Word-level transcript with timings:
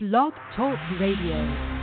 Blog 0.00 0.32
Talk 0.54 0.78
Radio. 1.00 1.82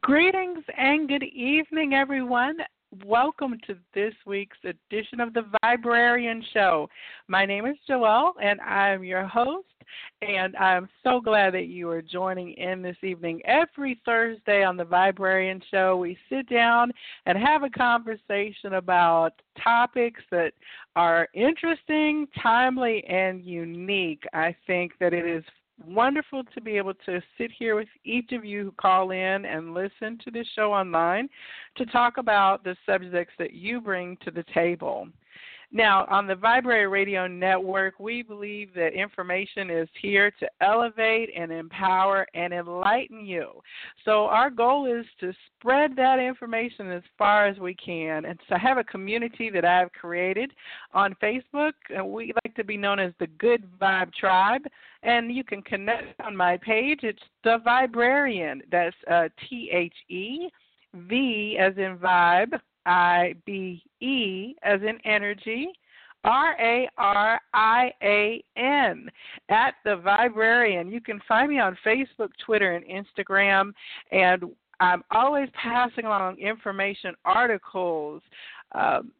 Greetings 0.00 0.64
and 0.76 1.06
good 1.06 1.22
evening, 1.22 1.94
everyone. 1.94 2.56
Welcome 3.04 3.56
to 3.68 3.76
this 3.94 4.14
week's 4.26 4.58
edition 4.64 5.20
of 5.20 5.32
the 5.32 5.44
Viberarian 5.62 6.42
Show. 6.52 6.88
My 7.28 7.46
name 7.46 7.66
is 7.66 7.76
Joelle, 7.88 8.32
and 8.42 8.60
I'm 8.62 9.04
your 9.04 9.28
host. 9.28 9.68
And 10.22 10.56
I'm 10.56 10.88
so 11.02 11.20
glad 11.20 11.54
that 11.54 11.66
you 11.66 11.88
are 11.90 12.02
joining 12.02 12.52
in 12.52 12.82
this 12.82 12.96
evening. 13.02 13.42
Every 13.44 14.00
Thursday 14.04 14.64
on 14.64 14.76
the 14.76 14.84
Viberarian 14.84 15.62
Show, 15.70 15.96
we 15.96 16.16
sit 16.28 16.48
down 16.48 16.92
and 17.26 17.36
have 17.38 17.62
a 17.62 17.70
conversation 17.70 18.74
about 18.74 19.32
topics 19.62 20.22
that 20.30 20.52
are 20.94 21.28
interesting, 21.34 22.26
timely, 22.42 23.04
and 23.04 23.44
unique. 23.44 24.24
I 24.32 24.54
think 24.66 24.92
that 25.00 25.12
it 25.12 25.26
is 25.26 25.44
wonderful 25.84 26.42
to 26.54 26.60
be 26.60 26.76
able 26.76 26.94
to 26.94 27.20
sit 27.36 27.50
here 27.58 27.76
with 27.76 27.88
each 28.04 28.32
of 28.32 28.44
you 28.44 28.64
who 28.64 28.72
call 28.72 29.10
in 29.10 29.44
and 29.44 29.74
listen 29.74 30.18
to 30.24 30.30
this 30.30 30.46
show 30.54 30.72
online 30.72 31.28
to 31.76 31.84
talk 31.86 32.16
about 32.16 32.64
the 32.64 32.76
subjects 32.86 33.34
that 33.38 33.52
you 33.52 33.80
bring 33.80 34.16
to 34.24 34.30
the 34.30 34.44
table. 34.54 35.08
Now, 35.72 36.06
on 36.08 36.26
the 36.26 36.34
Vibrary 36.34 36.86
Radio 36.86 37.26
Network, 37.26 37.98
we 37.98 38.22
believe 38.22 38.72
that 38.74 38.92
information 38.92 39.68
is 39.68 39.88
here 40.00 40.30
to 40.38 40.48
elevate 40.60 41.30
and 41.36 41.50
empower 41.50 42.26
and 42.34 42.54
enlighten 42.54 43.26
you. 43.26 43.60
So, 44.04 44.26
our 44.26 44.48
goal 44.48 44.86
is 44.86 45.04
to 45.20 45.32
spread 45.58 45.96
that 45.96 46.18
information 46.18 46.90
as 46.90 47.02
far 47.18 47.46
as 47.46 47.58
we 47.58 47.74
can. 47.74 48.26
And 48.26 48.38
so, 48.48 48.54
I 48.54 48.58
have 48.58 48.78
a 48.78 48.84
community 48.84 49.50
that 49.50 49.64
I've 49.64 49.92
created 49.92 50.52
on 50.94 51.16
Facebook. 51.22 51.72
And 51.94 52.08
we 52.08 52.32
like 52.44 52.54
to 52.54 52.64
be 52.64 52.76
known 52.76 53.00
as 53.00 53.12
the 53.18 53.26
Good 53.38 53.64
Vibe 53.80 54.14
Tribe. 54.14 54.62
And 55.02 55.34
you 55.34 55.44
can 55.44 55.62
connect 55.62 56.18
on 56.20 56.36
my 56.36 56.56
page. 56.58 57.00
It's 57.02 57.22
The 57.42 57.58
Viberarian. 57.66 58.60
That's 58.70 58.96
uh, 59.10 59.28
T 59.48 59.70
H 59.72 59.94
E 60.08 60.48
V 60.94 61.58
as 61.60 61.76
in 61.76 61.98
vibe 61.98 62.58
I 62.86 63.34
B 63.44 63.82
E 64.00 64.54
as 64.62 64.80
in 64.80 64.98
energy. 65.04 65.68
R 66.24 66.56
A 66.60 66.88
R 66.98 67.40
I 67.54 67.92
A 68.02 68.42
N 68.56 69.08
at 69.48 69.74
the 69.84 69.96
Viberarian. 70.04 70.90
You 70.90 71.00
can 71.00 71.20
find 71.28 71.48
me 71.48 71.60
on 71.60 71.76
Facebook, 71.86 72.30
Twitter, 72.44 72.72
and 72.72 72.84
Instagram, 72.84 73.72
and 74.10 74.44
I'm 74.80 75.02
always 75.10 75.48
passing 75.54 76.04
along 76.04 76.38
information, 76.38 77.14
articles, 77.24 78.22
um, 78.72 79.12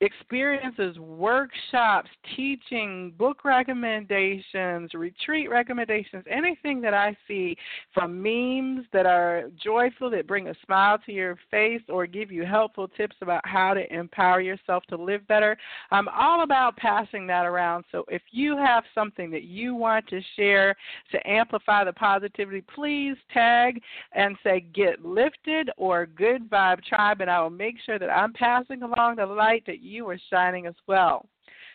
experiences, 0.00 0.96
workshops, 0.98 2.08
teaching, 2.36 3.12
book 3.18 3.44
recommendations, 3.44 4.94
retreat 4.94 5.50
recommendations, 5.50 6.24
anything 6.30 6.80
that 6.80 6.94
I 6.94 7.16
see 7.26 7.56
from 7.92 8.22
memes 8.22 8.86
that 8.92 9.06
are 9.06 9.50
joyful, 9.62 10.10
that 10.10 10.28
bring 10.28 10.48
a 10.48 10.54
smile 10.64 10.98
to 11.06 11.12
your 11.12 11.36
face, 11.50 11.82
or 11.88 12.06
give 12.06 12.30
you 12.30 12.44
helpful 12.44 12.86
tips 12.86 13.16
about 13.20 13.40
how 13.44 13.74
to 13.74 13.92
empower 13.92 14.40
yourself 14.40 14.84
to 14.90 14.96
live 14.96 15.26
better. 15.26 15.56
I'm 15.90 16.08
all 16.08 16.42
about 16.44 16.76
passing 16.76 17.26
that 17.26 17.44
around. 17.44 17.84
So 17.90 18.04
if 18.08 18.22
you 18.30 18.56
have 18.56 18.84
something 18.94 19.30
that 19.32 19.44
you 19.44 19.74
want 19.74 20.06
to 20.08 20.20
share 20.36 20.76
to 21.10 21.28
amplify 21.28 21.82
the 21.84 21.92
positivity, 21.92 22.62
please 22.72 23.16
tag 23.32 23.82
and 24.12 24.36
say 24.44 24.60
Get 24.72 25.04
Lifted 25.04 25.70
or 25.76 26.06
Good 26.06 26.48
Vibe 26.48 26.84
Tribe, 26.84 27.20
and 27.20 27.30
I 27.30 27.40
will 27.40 27.50
make 27.50 27.76
sure 27.84 27.98
that 27.98 28.10
I'm 28.10 28.32
passing 28.32 28.82
along 28.82 29.16
the 29.16 29.26
light 29.26 29.64
that 29.66 29.80
you 29.80 29.87
are 30.08 30.18
shining 30.30 30.66
as 30.66 30.74
well. 30.86 31.26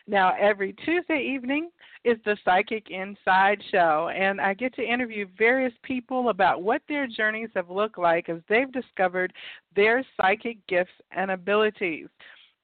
Now, 0.05 0.33
every 0.39 0.73
Tuesday 0.85 1.21
evening 1.33 1.69
is 2.03 2.17
the 2.25 2.37
Psychic 2.43 2.89
Inside 2.89 3.61
Show, 3.71 4.09
and 4.13 4.41
I 4.41 4.53
get 4.53 4.75
to 4.75 4.83
interview 4.83 5.25
various 5.37 5.73
people 5.83 6.29
about 6.29 6.61
what 6.61 6.81
their 6.89 7.07
journeys 7.07 7.49
have 7.55 7.69
looked 7.69 7.97
like 7.97 8.27
as 8.27 8.39
they've 8.49 8.71
discovered 8.71 9.31
their 9.75 10.05
psychic 10.19 10.57
gifts 10.67 10.91
and 11.11 11.31
abilities. 11.31 12.07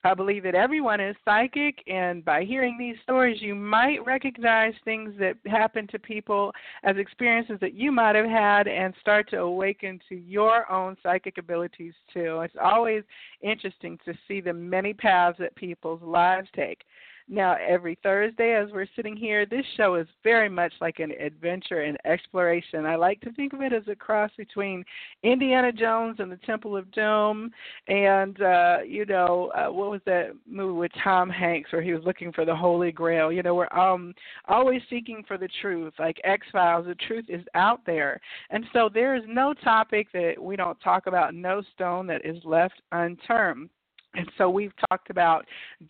I 0.05 0.13
believe 0.13 0.43
that 0.43 0.55
everyone 0.55 1.01
is 1.01 1.15
psychic, 1.25 1.83
and 1.87 2.23
by 2.23 2.45
hearing 2.45 2.77
these 2.77 2.95
stories, 3.03 3.41
you 3.41 3.53
might 3.53 4.05
recognize 4.05 4.73
things 4.85 5.13
that 5.19 5.35
happen 5.45 5.87
to 5.87 5.99
people 5.99 6.53
as 6.83 6.95
experiences 6.95 7.57
that 7.59 7.73
you 7.73 7.91
might 7.91 8.15
have 8.15 8.25
had 8.25 8.69
and 8.69 8.93
start 9.01 9.29
to 9.31 9.39
awaken 9.39 9.99
to 10.07 10.15
your 10.15 10.71
own 10.71 10.95
psychic 11.03 11.37
abilities 11.37 11.93
too. 12.13 12.39
It's 12.41 12.55
always 12.61 13.03
interesting 13.41 13.99
to 14.05 14.13
see 14.25 14.39
the 14.39 14.53
many 14.53 14.93
paths 14.93 15.37
that 15.39 15.53
people's 15.55 16.01
lives 16.01 16.47
take. 16.55 16.83
Now, 17.31 17.57
every 17.65 17.95
Thursday, 18.01 18.55
as 18.55 18.71
we're 18.71 18.87
sitting 18.95 19.15
here, 19.15 19.45
this 19.45 19.65
show 19.77 19.93
is 19.95 20.07
very 20.23 20.49
much 20.49 20.73
like 20.81 20.97
an 20.97 21.11
adventure 21.11 21.81
and 21.81 21.95
exploration. 22.03 22.87
I 22.87 22.95
like 22.95 23.21
to 23.21 23.31
think 23.33 23.53
of 23.53 23.61
it 23.61 23.71
as 23.71 23.83
a 23.87 23.95
cross 23.95 24.31
between 24.35 24.83
Indiana 25.21 25.71
Jones 25.71 26.15
and 26.17 26.31
the 26.31 26.37
Temple 26.37 26.75
of 26.75 26.91
Doom, 26.91 27.51
and 27.87 28.41
uh, 28.41 28.77
you 28.83 29.05
know, 29.05 29.51
uh, 29.55 29.71
what 29.71 29.91
was 29.91 30.01
that 30.07 30.31
movie 30.47 30.79
with 30.79 30.91
Tom 31.03 31.29
Hanks 31.29 31.71
where 31.71 31.83
he 31.83 31.93
was 31.93 32.03
looking 32.03 32.31
for 32.31 32.45
the 32.45 32.55
Holy 32.55 32.91
Grail? 32.91 33.31
You 33.31 33.43
know, 33.43 33.53
we're 33.53 33.71
um 33.77 34.15
always 34.47 34.81
seeking 34.89 35.23
for 35.27 35.37
the 35.37 35.49
truth. 35.61 35.93
Like 35.99 36.19
X 36.23 36.47
Files, 36.51 36.87
the 36.87 36.95
truth 36.95 37.25
is 37.29 37.45
out 37.53 37.81
there, 37.85 38.19
and 38.49 38.65
so 38.73 38.89
there 38.91 39.15
is 39.15 39.23
no 39.27 39.53
topic 39.53 40.07
that 40.13 40.33
we 40.41 40.55
don't 40.55 40.79
talk 40.81 41.05
about, 41.05 41.35
no 41.35 41.61
stone 41.75 42.07
that 42.07 42.25
is 42.25 42.43
left 42.43 42.81
unturned. 42.91 43.69
And 44.15 44.29
so 44.37 44.49
we've 44.49 44.73
talked 44.89 45.09
about 45.11 45.45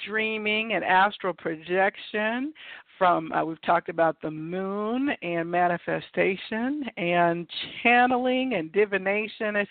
dreaming 0.06 0.74
and 0.74 0.84
astral 0.84 1.34
projection. 1.34 2.54
From 2.98 3.32
uh, 3.32 3.46
we've 3.46 3.62
talked 3.62 3.88
about 3.88 4.18
the 4.22 4.30
moon 4.30 5.12
and 5.22 5.50
manifestation 5.50 6.84
and 6.98 7.48
channeling 7.82 8.56
and 8.56 8.74
divination. 8.74 9.66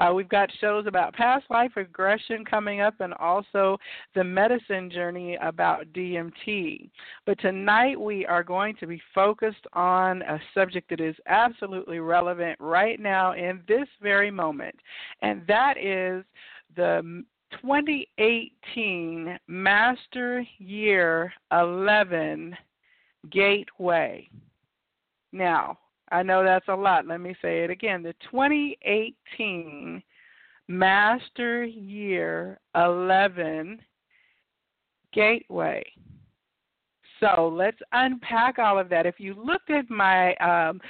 Uh, 0.00 0.12
we've 0.12 0.28
got 0.28 0.50
shows 0.60 0.88
about 0.88 1.14
past 1.14 1.44
life 1.48 1.70
regression 1.76 2.44
coming 2.44 2.80
up, 2.80 2.94
and 2.98 3.14
also 3.14 3.78
the 4.16 4.24
medicine 4.24 4.90
journey 4.90 5.38
about 5.40 5.86
DMT. 5.92 6.90
But 7.24 7.38
tonight 7.38 8.00
we 8.00 8.26
are 8.26 8.42
going 8.42 8.74
to 8.80 8.88
be 8.88 9.00
focused 9.14 9.64
on 9.74 10.22
a 10.22 10.40
subject 10.52 10.90
that 10.90 11.00
is 11.00 11.14
absolutely 11.28 12.00
relevant 12.00 12.58
right 12.58 12.98
now 12.98 13.34
in 13.34 13.60
this 13.68 13.86
very 14.02 14.32
moment, 14.32 14.74
and 15.20 15.46
that 15.46 15.78
is 15.78 16.24
the 16.74 17.22
2018 17.60 19.38
Master 19.46 20.44
Year 20.58 21.32
11 21.52 22.56
Gateway. 23.30 24.28
Now, 25.32 25.78
I 26.10 26.22
know 26.22 26.44
that's 26.44 26.68
a 26.68 26.74
lot. 26.74 27.06
Let 27.06 27.20
me 27.20 27.34
say 27.40 27.64
it 27.64 27.70
again. 27.70 28.02
The 28.02 28.14
2018 28.30 30.02
Master 30.68 31.64
Year 31.64 32.58
11 32.74 33.80
Gateway. 35.12 35.84
So 37.20 37.52
let's 37.54 37.78
unpack 37.92 38.58
all 38.58 38.78
of 38.78 38.88
that. 38.88 39.06
If 39.06 39.20
you 39.20 39.34
looked 39.34 39.70
at 39.70 39.88
my 39.88 40.34
um, 40.36 40.80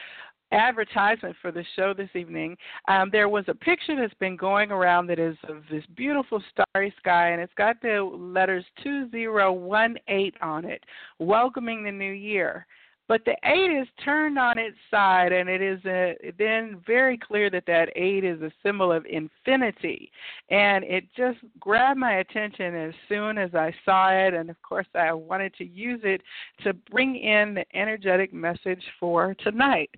advertisement 0.53 1.35
for 1.41 1.51
the 1.51 1.65
show 1.77 1.95
this 1.95 2.11
evening, 2.15 2.57
um, 2.89 3.09
there 3.11 3.29
was 3.29 3.45
a 3.49 3.55
picture 3.55 3.97
that's 3.97 4.15
been 4.15 4.37
going 4.37 4.71
around 4.71 5.07
that 5.09 5.19
is 5.19 5.37
of 5.49 5.63
this 5.71 5.85
beautiful 5.97 6.43
starry 6.51 6.95
sky, 6.99 7.31
and 7.31 7.41
it's 7.41 7.55
got 7.55 7.81
the 7.83 8.03
letters 8.15 8.65
2018 8.83 10.33
on 10.41 10.65
it, 10.65 10.85
welcoming 11.19 11.85
the 11.85 11.93
new 11.93 12.13
year. 12.13 12.67
But 13.09 13.25
the 13.25 13.37
eight 13.45 13.71
is 13.71 13.89
turned 14.05 14.39
on 14.39 14.59
its 14.59 14.77
side, 14.91 15.33
and 15.33 15.49
it 15.49 15.61
is 15.61 15.81
a, 15.85 16.17
then 16.39 16.81
very 16.87 17.19
clear 17.19 17.51
that 17.51 17.67
that 17.67 17.91
eight 17.97 18.25
is 18.25 18.41
a 18.41 18.53
symbol 18.63 18.93
of 18.93 19.05
infinity. 19.07 20.11
And 20.51 20.85
it 20.85 21.05
just 21.17 21.39
grabbed 21.59 21.99
my 21.99 22.19
attention 22.21 22.75
as 22.75 22.95
soon 23.09 23.39
as 23.39 23.55
I 23.55 23.75
saw 23.85 24.11
it, 24.13 24.35
and 24.35 24.49
of 24.49 24.57
course, 24.63 24.87
I 24.95 25.13
wanted 25.13 25.53
to 25.55 25.65
use 25.65 26.01
it 26.05 26.23
to 26.63 26.73
bring 26.73 27.17
in 27.17 27.55
the 27.55 27.67
energetic 27.77 28.33
message 28.33 28.83
for 28.99 29.35
tonight. 29.35 29.91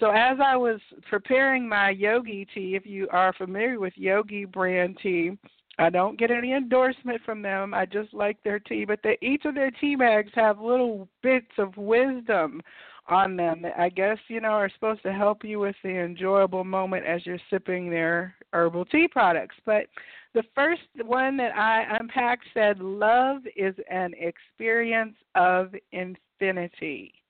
So 0.00 0.10
as 0.10 0.38
I 0.44 0.56
was 0.56 0.80
preparing 1.08 1.68
my 1.68 1.90
yogi 1.90 2.46
tea, 2.54 2.74
if 2.74 2.86
you 2.86 3.08
are 3.10 3.32
familiar 3.34 3.78
with 3.78 3.92
Yogi 3.96 4.44
brand 4.44 4.98
tea, 5.02 5.38
I 5.78 5.90
don't 5.90 6.18
get 6.18 6.30
any 6.30 6.52
endorsement 6.52 7.22
from 7.24 7.42
them. 7.42 7.72
I 7.72 7.86
just 7.86 8.12
like 8.12 8.42
their 8.42 8.58
tea, 8.58 8.84
but 8.84 9.00
they, 9.02 9.16
each 9.22 9.44
of 9.44 9.54
their 9.54 9.70
tea 9.70 9.96
bags 9.96 10.30
have 10.34 10.60
little 10.60 11.08
bits 11.22 11.52
of 11.58 11.76
wisdom 11.76 12.62
on 13.08 13.36
them 13.36 13.62
that 13.62 13.78
I 13.78 13.88
guess 13.88 14.18
you 14.28 14.40
know 14.40 14.50
are 14.50 14.70
supposed 14.70 15.02
to 15.02 15.12
help 15.12 15.44
you 15.44 15.58
with 15.58 15.74
the 15.82 15.90
enjoyable 15.90 16.64
moment 16.64 17.04
as 17.06 17.24
you're 17.26 17.38
sipping 17.50 17.90
their 17.90 18.34
herbal 18.52 18.84
tea 18.86 19.08
products. 19.08 19.56
But 19.64 19.86
the 20.34 20.44
first 20.54 20.82
one 21.04 21.36
that 21.38 21.56
I 21.56 21.96
unpacked 21.98 22.44
said, 22.54 22.78
"Love 22.78 23.42
is 23.56 23.74
an 23.90 24.14
experience 24.18 25.16
of 25.34 25.74
infinity." 25.90 27.21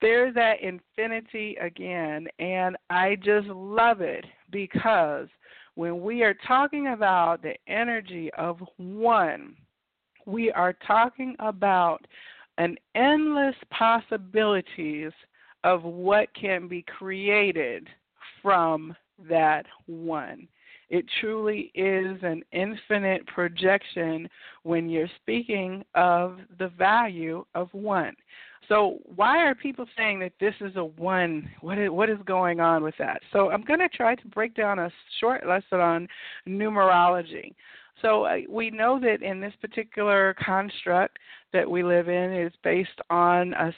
There's 0.00 0.34
that 0.34 0.60
infinity 0.62 1.56
again, 1.60 2.28
and 2.38 2.76
I 2.90 3.16
just 3.16 3.48
love 3.48 4.00
it 4.00 4.24
because 4.50 5.28
when 5.74 6.00
we 6.00 6.22
are 6.22 6.34
talking 6.46 6.88
about 6.88 7.42
the 7.42 7.54
energy 7.66 8.30
of 8.36 8.58
one, 8.76 9.54
we 10.26 10.52
are 10.52 10.74
talking 10.86 11.34
about 11.38 12.04
an 12.58 12.76
endless 12.94 13.54
possibilities 13.70 15.12
of 15.64 15.84
what 15.84 16.28
can 16.34 16.68
be 16.68 16.82
created 16.82 17.88
from 18.42 18.94
that 19.28 19.66
one. 19.86 20.48
It 20.90 21.04
truly 21.20 21.70
is 21.74 22.16
an 22.22 22.42
infinite 22.52 23.26
projection 23.26 24.28
when 24.62 24.88
you're 24.88 25.10
speaking 25.20 25.84
of 25.94 26.38
the 26.58 26.68
value 26.68 27.44
of 27.54 27.68
one. 27.72 28.14
So, 28.68 28.98
why 29.16 29.38
are 29.38 29.54
people 29.54 29.86
saying 29.96 30.20
that 30.20 30.32
this 30.40 30.54
is 30.60 30.76
a 30.76 30.84
one? 30.84 31.48
What 31.62 31.78
is, 31.78 31.90
what 31.90 32.10
is 32.10 32.18
going 32.26 32.60
on 32.60 32.82
with 32.82 32.94
that? 32.98 33.22
So, 33.32 33.50
I'm 33.50 33.62
going 33.62 33.80
to 33.80 33.88
try 33.88 34.14
to 34.14 34.28
break 34.28 34.54
down 34.54 34.78
a 34.78 34.90
short 35.20 35.46
lesson 35.46 35.80
on 35.80 36.08
numerology. 36.46 37.54
So, 38.02 38.24
uh, 38.24 38.36
we 38.48 38.70
know 38.70 39.00
that 39.00 39.22
in 39.22 39.40
this 39.40 39.54
particular 39.60 40.34
construct 40.44 41.18
that 41.52 41.68
we 41.68 41.82
live 41.82 42.08
in 42.08 42.32
is 42.32 42.52
based 42.62 43.00
on 43.08 43.54
a 43.54 43.72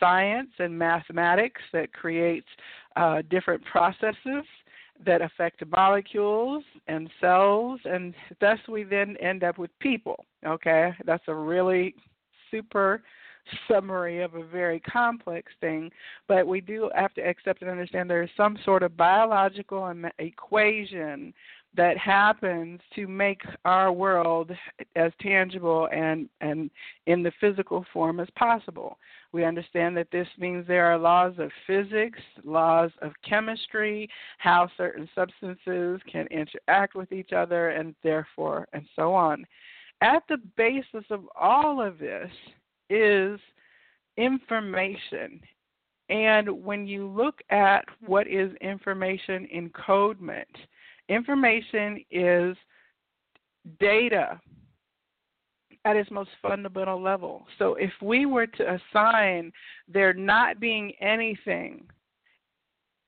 science 0.00 0.50
and 0.58 0.76
mathematics 0.76 1.60
that 1.72 1.92
creates 1.92 2.48
uh, 2.96 3.22
different 3.30 3.64
processes 3.64 4.44
that 5.04 5.22
affect 5.22 5.64
molecules 5.66 6.64
and 6.88 7.08
cells, 7.20 7.80
and 7.84 8.14
thus 8.40 8.58
we 8.68 8.82
then 8.84 9.16
end 9.18 9.44
up 9.44 9.58
with 9.58 9.70
people. 9.78 10.24
Okay, 10.46 10.92
that's 11.04 11.24
a 11.28 11.34
really 11.34 11.94
super 12.50 13.02
summary 13.68 14.22
of 14.22 14.34
a 14.34 14.44
very 14.44 14.80
complex 14.80 15.52
thing, 15.60 15.90
but 16.28 16.46
we 16.46 16.60
do 16.60 16.90
have 16.94 17.14
to 17.14 17.22
accept 17.22 17.62
and 17.62 17.70
understand 17.70 18.08
there 18.08 18.22
is 18.22 18.30
some 18.36 18.58
sort 18.64 18.82
of 18.82 18.96
biological 18.96 19.92
equation 20.18 21.32
that 21.76 21.98
happens 21.98 22.80
to 22.94 23.08
make 23.08 23.42
our 23.64 23.92
world 23.92 24.52
as 24.94 25.12
tangible 25.20 25.88
and, 25.92 26.28
and 26.40 26.70
in 27.06 27.22
the 27.22 27.32
physical 27.40 27.84
form 27.92 28.20
as 28.20 28.28
possible. 28.36 28.98
We 29.32 29.44
understand 29.44 29.96
that 29.96 30.10
this 30.12 30.28
means 30.38 30.66
there 30.66 30.86
are 30.86 30.98
laws 30.98 31.34
of 31.38 31.50
physics, 31.66 32.20
laws 32.44 32.92
of 33.02 33.12
chemistry, 33.28 34.08
how 34.38 34.70
certain 34.76 35.08
substances 35.14 36.00
can 36.10 36.28
interact 36.28 36.94
with 36.94 37.10
each 37.10 37.32
other, 37.32 37.70
and 37.70 37.96
therefore, 38.04 38.68
and 38.72 38.84
so 38.94 39.12
on. 39.12 39.44
At 40.00 40.22
the 40.28 40.38
basis 40.56 41.04
of 41.10 41.22
all 41.34 41.80
of 41.84 41.98
this 41.98 42.30
is 42.90 43.38
information. 44.16 45.40
And 46.10 46.48
when 46.62 46.86
you 46.86 47.08
look 47.08 47.40
at 47.50 47.84
what 48.00 48.26
is 48.26 48.52
information 48.60 49.48
encodement, 49.54 50.44
Information 51.08 52.02
is 52.10 52.56
data 53.78 54.40
at 55.84 55.96
its 55.96 56.10
most 56.10 56.30
fundamental 56.40 57.00
level. 57.00 57.46
So 57.58 57.74
if 57.74 57.92
we 58.00 58.24
were 58.24 58.46
to 58.46 58.78
assign 58.94 59.52
there 59.86 60.14
not 60.14 60.60
being 60.60 60.92
anything 61.00 61.84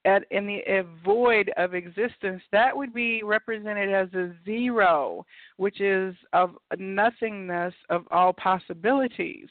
at 0.06 0.24
in 0.30 0.46
the 0.46 0.86
void 1.04 1.50
of 1.56 1.74
existence, 1.74 2.42
that 2.52 2.74
would 2.76 2.94
be 2.94 3.22
represented 3.22 3.92
as 3.92 4.12
a 4.14 4.32
zero, 4.44 5.26
which 5.56 5.80
is 5.80 6.14
of 6.32 6.52
nothingness 6.78 7.74
of 7.90 8.04
all 8.10 8.32
possibilities. 8.32 9.48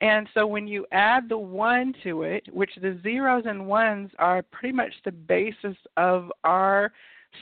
And 0.00 0.28
so 0.32 0.46
when 0.46 0.68
you 0.68 0.86
add 0.92 1.28
the 1.28 1.38
one 1.38 1.92
to 2.04 2.22
it, 2.22 2.44
which 2.52 2.70
the 2.80 2.98
zeros 3.02 3.44
and 3.46 3.66
ones 3.66 4.10
are 4.18 4.42
pretty 4.42 4.74
much 4.74 4.92
the 5.04 5.12
basis 5.12 5.76
of 5.96 6.32
our 6.44 6.92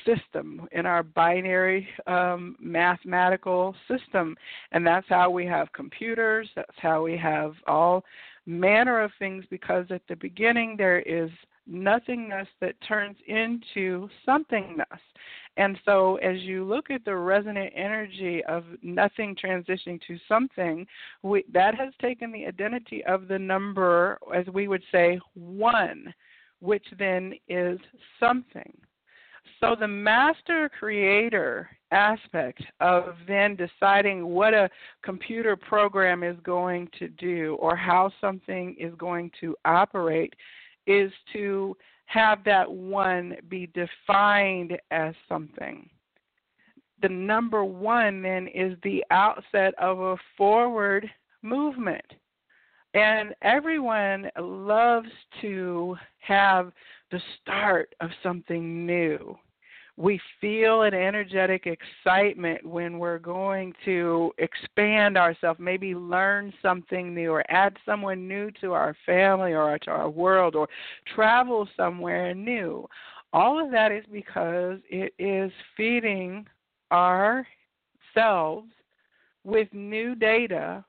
system 0.05 0.67
in 0.73 0.85
our 0.87 1.03
binary 1.03 1.89
um, 2.07 2.57
mathematical 2.59 3.75
system 3.89 4.37
and 4.73 4.87
that's 4.87 5.07
how 5.09 5.31
we 5.31 5.47
have 5.47 5.73
computers 5.73 6.49
that's 6.57 6.77
how 6.79 7.03
we 7.03 7.17
have 7.17 7.55
all 7.67 8.05
manner 8.47 9.01
of 9.01 9.11
things 9.19 9.45
because 9.49 9.87
at 9.91 10.03
the 10.09 10.17
beginning 10.17 10.75
there 10.77 11.01
is 11.01 11.31
nothingness 11.67 12.49
that 12.61 12.75
turns 12.87 13.17
into 13.27 14.09
somethingness. 14.27 14.85
And 15.57 15.79
so 15.85 16.17
as 16.17 16.41
you 16.41 16.65
look 16.65 16.91
at 16.91 17.05
the 17.05 17.17
resonant 17.17 17.73
energy 17.75 18.45
of 18.45 18.65
nothing 18.83 19.35
transitioning 19.43 20.01
to 20.07 20.19
something 20.29 20.87
we, 21.23 21.45
that 21.53 21.75
has 21.75 21.95
taken 22.01 22.31
the 22.31 22.47
identity 22.47 23.03
of 23.05 23.29
the 23.29 23.39
number 23.39 24.19
as 24.35 24.47
we 24.53 24.69
would 24.69 24.83
say 24.93 25.19
one 25.35 26.13
which 26.61 26.87
then 26.99 27.35
is 27.49 27.79
something. 28.19 28.73
So 29.61 29.75
the 29.79 29.89
master 29.89 30.71
creator 30.79 31.71
aspect 31.91 32.63
of 32.81 33.15
then 33.27 33.57
deciding 33.57 34.27
what 34.27 34.53
a 34.53 34.69
computer 35.03 35.57
program 35.57 36.23
is 36.23 36.37
going 36.43 36.89
to 36.99 37.09
do 37.09 37.57
or 37.61 37.77
how 37.77 38.11
something 38.21 38.77
is 38.79 38.93
going 38.99 39.31
to 39.41 39.57
operate 39.65 40.35
is 40.87 41.13
to 41.33 41.77
have 42.07 42.45
that 42.45 42.71
one 42.71 43.37
be 43.49 43.69
defined 43.69 44.79
as 44.91 45.15
something. 45.29 45.89
The 47.03 47.09
number 47.09 47.65
one 47.65 48.23
then 48.23 48.49
is 48.49 48.79
the 48.83 49.05
outset 49.11 49.75
of 49.79 50.01
a 50.01 50.17
forward 50.37 51.11
movement. 51.43 52.05
And 52.95 53.35
everyone 53.43 54.31
loves 54.41 55.11
to 55.43 55.97
have 56.21 56.73
the 57.11 57.21
start 57.43 57.95
of 58.01 58.11
something 58.23 58.87
new 58.87 59.37
we 59.97 60.21
feel 60.41 60.83
an 60.83 60.93
energetic 60.93 61.67
excitement 61.67 62.65
when 62.67 62.99
we're 62.99 63.19
going 63.19 63.73
to 63.85 64.31
expand 64.37 65.17
ourselves, 65.17 65.59
maybe 65.59 65.95
learn 65.95 66.53
something 66.61 67.15
new 67.15 67.31
or 67.31 67.45
add 67.51 67.77
someone 67.87 68.29
new 68.29 68.51
to 68.61 68.73
our 68.73 68.95
family 69.07 69.55
or 69.55 69.79
to 69.79 69.91
our 69.91 70.11
world 70.11 70.55
or 70.55 70.69
travel 71.15 71.67
somewhere 71.77 72.35
new. 72.35 72.87
All 73.33 73.65
of 73.65 73.71
that 73.73 73.91
is 73.91 74.05
because 74.13 74.79
it 74.91 75.15
is 75.19 75.51
feeding 75.77 76.47
ourselves 76.93 77.47
with 79.45 79.69
new 79.73 80.15
data, 80.15 80.85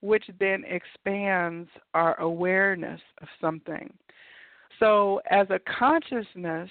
which 0.00 0.24
then 0.40 0.64
expands 0.64 1.68
our 1.92 2.18
awareness 2.20 3.00
of 3.20 3.28
something. 3.40 3.92
So, 4.78 5.20
as 5.30 5.46
a 5.50 5.58
consciousness, 5.78 6.70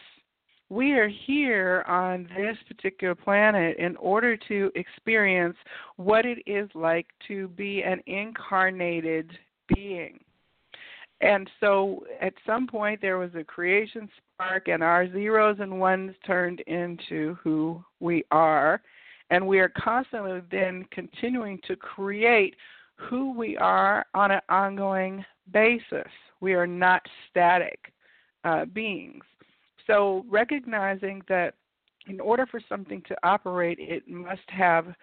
we 0.70 0.94
are 0.94 1.08
here 1.08 1.84
on 1.88 2.28
this 2.36 2.58
particular 2.68 3.16
planet 3.16 3.78
in 3.78 3.96
order 3.98 4.36
to 4.48 4.72
experience 4.76 5.56
what 5.98 6.26
it 6.26 6.40
is 6.48 6.70
like 6.74 7.08
to 7.28 7.48
be 7.50 7.84
an 7.84 8.02
incarnated 8.08 9.32
being. 9.74 10.20
And 11.22 11.50
so 11.60 12.04
at 12.22 12.34
some 12.46 12.68
point 12.68 13.00
there 13.02 13.18
was 13.18 13.32
a 13.36 13.44
creation 13.44 14.10
spark, 14.34 14.68
and 14.68 14.84
our 14.84 15.12
zeros 15.12 15.58
and 15.60 15.80
ones 15.80 16.14
turned 16.26 16.62
into 16.62 17.38
who 17.42 17.84
we 18.00 18.24
are. 18.32 18.82
And 19.30 19.48
we 19.48 19.60
are 19.60 19.70
constantly 19.70 20.42
then 20.52 20.86
continuing 20.92 21.60
to 21.68 21.76
create 21.76 22.56
who 22.96 23.34
we 23.34 23.58
are 23.58 24.06
on 24.14 24.32
an 24.32 24.42
ongoing 24.50 25.24
basis. 25.52 26.12
We 26.42 26.54
are 26.54 26.68
not 26.68 27.02
static 27.30 27.92
uh, 28.44 28.66
beings. 28.66 29.24
So 29.88 30.26
recognizing 30.30 31.22
that 31.28 31.56
in 32.08 32.20
order 32.20 32.46
for 32.46 32.60
something 32.68 33.02
to 33.08 33.16
operate, 33.24 33.78
it 33.80 34.08
must 34.08 34.48
have 34.48 34.94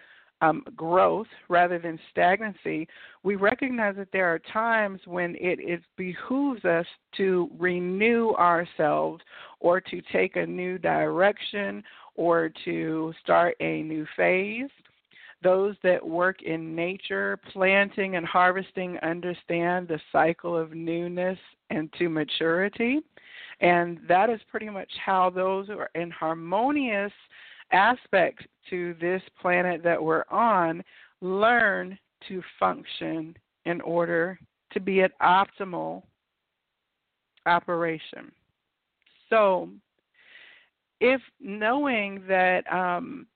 um, 0.41 0.63
growth 0.75 1.27
rather 1.47 1.79
than 1.79 1.97
stagnancy. 2.11 2.87
We 3.23 3.35
recognize 3.35 3.95
that 3.95 4.09
there 4.11 4.27
are 4.33 4.39
times 4.39 4.99
when 5.05 5.35
it, 5.35 5.59
it 5.59 5.81
behooves 5.95 6.65
us 6.65 6.85
to 7.17 7.49
renew 7.57 8.33
ourselves 8.33 9.21
or 9.59 9.79
to 9.79 10.01
take 10.11 10.35
a 10.35 10.45
new 10.45 10.77
direction 10.77 11.83
or 12.15 12.51
to 12.65 13.13
start 13.23 13.55
a 13.59 13.83
new 13.83 14.05
phase. 14.17 14.69
Those 15.41 15.75
that 15.83 16.05
work 16.05 16.41
in 16.41 16.75
nature, 16.75 17.37
planting 17.51 18.15
and 18.15 18.25
harvesting, 18.25 18.97
understand 18.99 19.87
the 19.87 19.99
cycle 20.11 20.57
of 20.57 20.73
newness 20.73 21.37
and 21.69 21.91
to 21.99 22.07
maturity. 22.09 22.99
And 23.63 23.99
that 24.09 24.29
is 24.29 24.41
pretty 24.51 24.69
much 24.69 24.91
how 25.03 25.29
those 25.29 25.67
who 25.67 25.79
are 25.79 25.89
in 25.95 26.11
harmonious 26.11 27.13
aspects 27.71 28.45
to 28.69 28.93
this 28.99 29.21
planet 29.41 29.81
that 29.83 30.03
we're 30.03 30.25
on 30.29 30.83
learn 31.21 31.97
to 32.27 32.43
function 32.59 33.35
in 33.65 33.79
order 33.81 34.37
to 34.73 34.79
be 34.81 35.01
at 35.01 35.17
optimal 35.21 36.03
operation. 37.45 38.31
So, 39.29 39.69
if 40.99 41.21
knowing 41.39 42.21
that 42.27 42.71
um, 42.71 43.27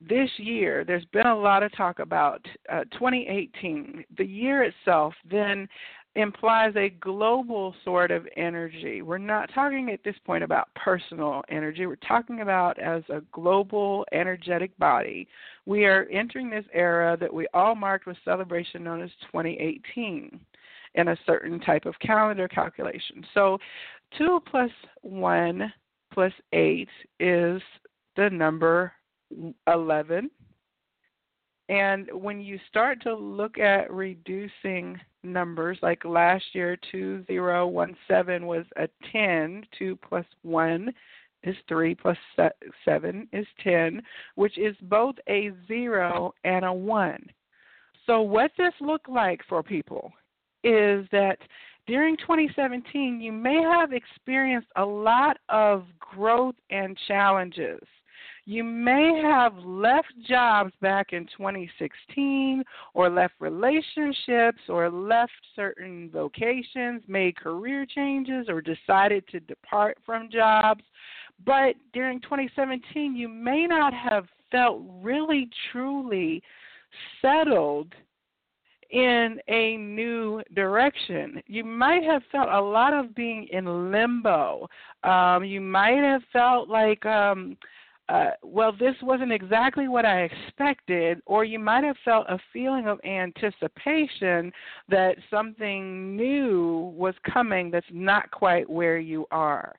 this 0.00 0.30
year, 0.36 0.84
there's 0.84 1.04
been 1.06 1.26
a 1.26 1.38
lot 1.38 1.62
of 1.62 1.74
talk 1.76 2.00
about 2.00 2.44
uh, 2.72 2.84
2018, 2.92 4.04
the 4.18 4.24
year 4.24 4.64
itself, 4.64 5.14
then 5.28 5.68
implies 6.16 6.72
a 6.76 6.88
global 7.00 7.74
sort 7.84 8.10
of 8.10 8.26
energy. 8.36 9.02
We're 9.02 9.18
not 9.18 9.50
talking 9.54 9.90
at 9.90 10.02
this 10.02 10.16
point 10.24 10.42
about 10.42 10.68
personal 10.74 11.42
energy. 11.50 11.86
We're 11.86 11.96
talking 11.96 12.40
about 12.40 12.78
as 12.78 13.02
a 13.10 13.20
global 13.32 14.06
energetic 14.12 14.76
body. 14.78 15.28
We 15.66 15.84
are 15.84 16.08
entering 16.10 16.48
this 16.48 16.64
era 16.72 17.18
that 17.20 17.32
we 17.32 17.46
all 17.52 17.74
marked 17.74 18.06
with 18.06 18.16
celebration 18.24 18.82
known 18.82 19.02
as 19.02 19.10
2018 19.26 20.40
in 20.94 21.08
a 21.08 21.18
certain 21.26 21.60
type 21.60 21.84
of 21.84 21.94
calendar 22.00 22.48
calculation. 22.48 23.22
So 23.34 23.58
2 24.16 24.40
plus 24.50 24.70
1 25.02 25.72
plus 26.12 26.32
8 26.54 26.88
is 27.20 27.60
the 28.16 28.30
number 28.30 28.92
11. 29.66 30.30
And 31.68 32.08
when 32.12 32.40
you 32.40 32.58
start 32.68 33.02
to 33.02 33.14
look 33.14 33.58
at 33.58 33.92
reducing 33.92 34.98
numbers, 35.32 35.78
like 35.82 36.04
last 36.04 36.44
year, 36.52 36.78
2017 36.90 38.46
was 38.46 38.64
a 38.76 38.88
10, 39.12 39.64
2 39.78 39.96
plus 39.96 40.26
1 40.42 40.92
is 41.42 41.56
3 41.68 41.94
plus 41.94 42.16
7 42.84 43.28
is 43.32 43.46
10, 43.62 44.02
which 44.34 44.58
is 44.58 44.76
both 44.82 45.14
a 45.28 45.52
0 45.68 46.34
and 46.44 46.64
a 46.64 46.72
1. 46.72 47.26
So, 48.06 48.20
what 48.20 48.50
this 48.56 48.74
looked 48.80 49.08
like 49.08 49.40
for 49.48 49.62
people 49.62 50.12
is 50.64 51.06
that 51.12 51.38
during 51.86 52.16
2017, 52.16 53.20
you 53.20 53.32
may 53.32 53.62
have 53.62 53.92
experienced 53.92 54.68
a 54.76 54.84
lot 54.84 55.38
of 55.48 55.86
growth 56.00 56.56
and 56.70 56.98
challenges. 57.06 57.80
You 58.48 58.62
may 58.62 59.20
have 59.24 59.56
left 59.58 60.12
jobs 60.28 60.72
back 60.80 61.12
in 61.12 61.26
2016 61.36 62.62
or 62.94 63.10
left 63.10 63.34
relationships 63.40 64.60
or 64.68 64.88
left 64.88 65.32
certain 65.56 66.08
vocations, 66.12 67.02
made 67.08 67.36
career 67.36 67.84
changes, 67.84 68.46
or 68.48 68.60
decided 68.60 69.26
to 69.32 69.40
depart 69.40 69.98
from 70.06 70.30
jobs. 70.30 70.84
But 71.44 71.74
during 71.92 72.20
2017, 72.20 73.16
you 73.16 73.28
may 73.28 73.66
not 73.66 73.92
have 73.92 74.26
felt 74.52 74.80
really, 75.02 75.50
truly 75.72 76.40
settled 77.20 77.92
in 78.90 79.40
a 79.48 79.76
new 79.76 80.40
direction. 80.54 81.42
You 81.48 81.64
might 81.64 82.04
have 82.04 82.22
felt 82.30 82.48
a 82.48 82.60
lot 82.60 82.94
of 82.94 83.12
being 83.16 83.48
in 83.50 83.90
limbo. 83.90 84.68
Um, 85.02 85.44
you 85.44 85.60
might 85.60 85.98
have 85.98 86.22
felt 86.32 86.68
like, 86.68 87.04
um, 87.04 87.56
uh, 88.08 88.30
well, 88.42 88.72
this 88.72 88.94
wasn't 89.02 89.32
exactly 89.32 89.88
what 89.88 90.04
I 90.04 90.22
expected, 90.22 91.20
or 91.26 91.44
you 91.44 91.58
might 91.58 91.82
have 91.82 91.96
felt 92.04 92.26
a 92.28 92.38
feeling 92.52 92.86
of 92.86 93.00
anticipation 93.04 94.52
that 94.88 95.16
something 95.28 96.16
new 96.16 96.92
was 96.96 97.14
coming 97.32 97.70
that's 97.70 97.86
not 97.90 98.30
quite 98.30 98.70
where 98.70 98.98
you 98.98 99.26
are. 99.32 99.74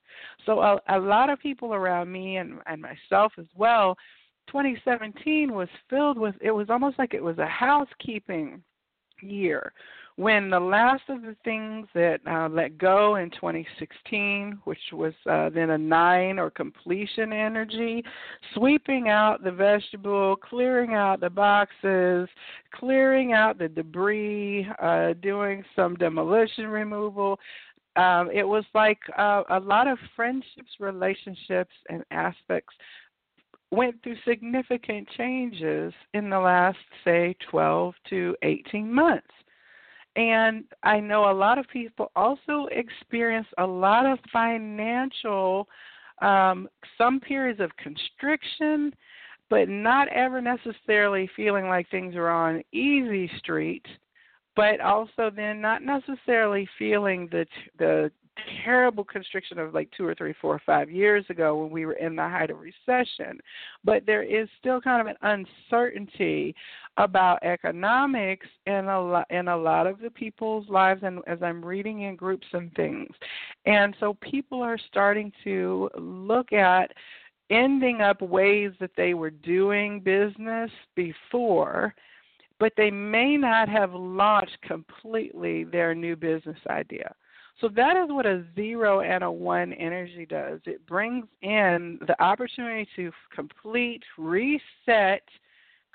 So, 0.45 0.59
a, 0.59 0.79
a 0.89 0.99
lot 0.99 1.29
of 1.29 1.39
people 1.39 1.73
around 1.73 2.11
me 2.11 2.37
and, 2.37 2.59
and 2.65 2.81
myself 2.81 3.33
as 3.37 3.47
well 3.55 3.95
2017 4.47 5.53
was 5.53 5.67
filled 5.89 6.17
with 6.17 6.33
it 6.39 6.51
was 6.51 6.69
almost 6.69 6.97
like 6.97 7.13
it 7.13 7.21
was 7.21 7.37
a 7.37 7.45
housekeeping 7.45 8.63
year 9.21 9.73
when 10.17 10.49
the 10.49 10.59
last 10.59 11.03
of 11.09 11.21
the 11.21 11.35
things 11.43 11.87
that 11.93 12.19
uh, 12.27 12.49
let 12.49 12.79
go 12.79 13.17
in 13.17 13.29
2016, 13.29 14.59
which 14.63 14.79
was 14.91 15.13
uh, 15.29 15.49
then 15.51 15.69
a 15.69 15.77
nine 15.77 16.39
or 16.39 16.49
completion 16.49 17.31
energy, 17.31 18.03
sweeping 18.55 19.09
out 19.09 19.43
the 19.43 19.51
vegetable, 19.51 20.35
clearing 20.35 20.95
out 20.95 21.19
the 21.19 21.29
boxes, 21.29 22.27
clearing 22.73 23.33
out 23.33 23.59
the 23.59 23.69
debris, 23.69 24.67
uh, 24.81 25.13
doing 25.21 25.63
some 25.75 25.93
demolition 25.95 26.67
removal. 26.67 27.39
Um, 27.95 28.31
it 28.33 28.43
was 28.43 28.65
like 28.73 28.99
uh, 29.19 29.43
a 29.51 29.59
lot 29.59 29.87
of 29.87 29.99
friendships, 30.15 30.71
relationships, 30.79 31.73
and 31.89 32.03
aspects 32.09 32.73
went 33.69 34.01
through 34.01 34.15
significant 34.27 35.07
changes 35.15 35.93
in 36.15 36.31
the 36.31 36.39
last, 36.39 36.77
say, 37.03 37.35
12 37.51 37.93
to 38.09 38.35
18 38.41 38.91
months. 38.91 39.27
And 40.17 40.63
I 40.81 40.99
know 40.99 41.29
a 41.29 41.31
lot 41.31 41.59
of 41.59 41.67
people 41.69 42.11
also 42.15 42.67
experience 42.71 43.47
a 43.59 43.65
lot 43.65 44.07
of 44.07 44.17
financial, 44.33 45.69
um, 46.23 46.67
some 46.97 47.19
periods 47.19 47.59
of 47.59 47.69
constriction, 47.77 48.91
but 49.47 49.69
not 49.69 50.07
ever 50.09 50.41
necessarily 50.41 51.29
feeling 51.35 51.67
like 51.67 51.87
things 51.89 52.15
are 52.15 52.29
on 52.29 52.63
easy 52.73 53.29
street, 53.37 53.85
but 54.55 54.81
also 54.81 55.29
then 55.33 55.61
not 55.61 55.83
necessarily 55.83 56.67
feeling 56.79 57.29
the 57.31 57.45
the 57.77 58.11
terrible 58.63 59.03
constriction 59.03 59.59
of 59.59 59.73
like 59.73 59.89
two 59.95 60.05
or 60.05 60.15
three, 60.15 60.33
four 60.41 60.53
or 60.53 60.61
five 60.65 60.89
years 60.89 61.25
ago 61.29 61.57
when 61.57 61.71
we 61.71 61.85
were 61.85 61.93
in 61.93 62.15
the 62.15 62.21
height 62.21 62.49
of 62.49 62.57
recession. 62.59 63.39
But 63.83 64.05
there 64.05 64.23
is 64.23 64.47
still 64.59 64.81
kind 64.81 65.01
of 65.01 65.15
an 65.21 65.45
uncertainty 65.69 66.55
about 66.97 67.43
economics 67.43 68.47
in 68.65 68.85
a 68.85 69.01
lot 69.01 69.27
in 69.29 69.47
a 69.47 69.57
lot 69.57 69.87
of 69.87 69.99
the 69.99 70.09
people's 70.09 70.67
lives 70.69 71.01
and 71.03 71.19
as 71.27 71.39
I'm 71.41 71.63
reading 71.63 72.01
in 72.01 72.15
groups 72.15 72.47
and 72.53 72.73
things. 72.73 73.09
And 73.65 73.95
so 73.99 74.17
people 74.21 74.61
are 74.61 74.79
starting 74.89 75.31
to 75.43 75.89
look 75.97 76.53
at 76.53 76.91
ending 77.49 78.01
up 78.01 78.21
ways 78.21 78.71
that 78.79 78.91
they 78.97 79.13
were 79.13 79.29
doing 79.29 79.99
business 80.01 80.69
before 80.95 81.93
but 82.59 82.73
they 82.75 82.89
may 82.89 83.37
not 83.37 83.69
have 83.69 83.93
launched 83.93 84.57
completely 84.63 85.63
their 85.63 85.93
new 85.93 86.15
business 86.15 86.57
idea. 86.69 87.13
So 87.59 87.69
that 87.75 87.97
is 87.97 88.09
what 88.09 88.25
a 88.25 88.43
zero 88.55 89.01
and 89.01 89.23
a 89.23 89.31
one 89.31 89.73
energy 89.73 90.27
does. 90.27 90.59
It 90.65 90.85
brings 90.85 91.25
in 91.41 91.99
the 92.05 92.21
opportunity 92.21 92.87
to 92.95 93.11
complete, 93.35 94.03
reset, 94.17 95.23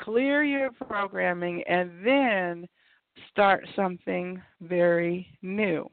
clear 0.00 0.42
your 0.42 0.71
programming, 0.73 1.62
and 1.69 2.04
then 2.04 2.69
start 3.31 3.66
something 3.76 4.42
very 4.61 5.26
new. 5.42 5.88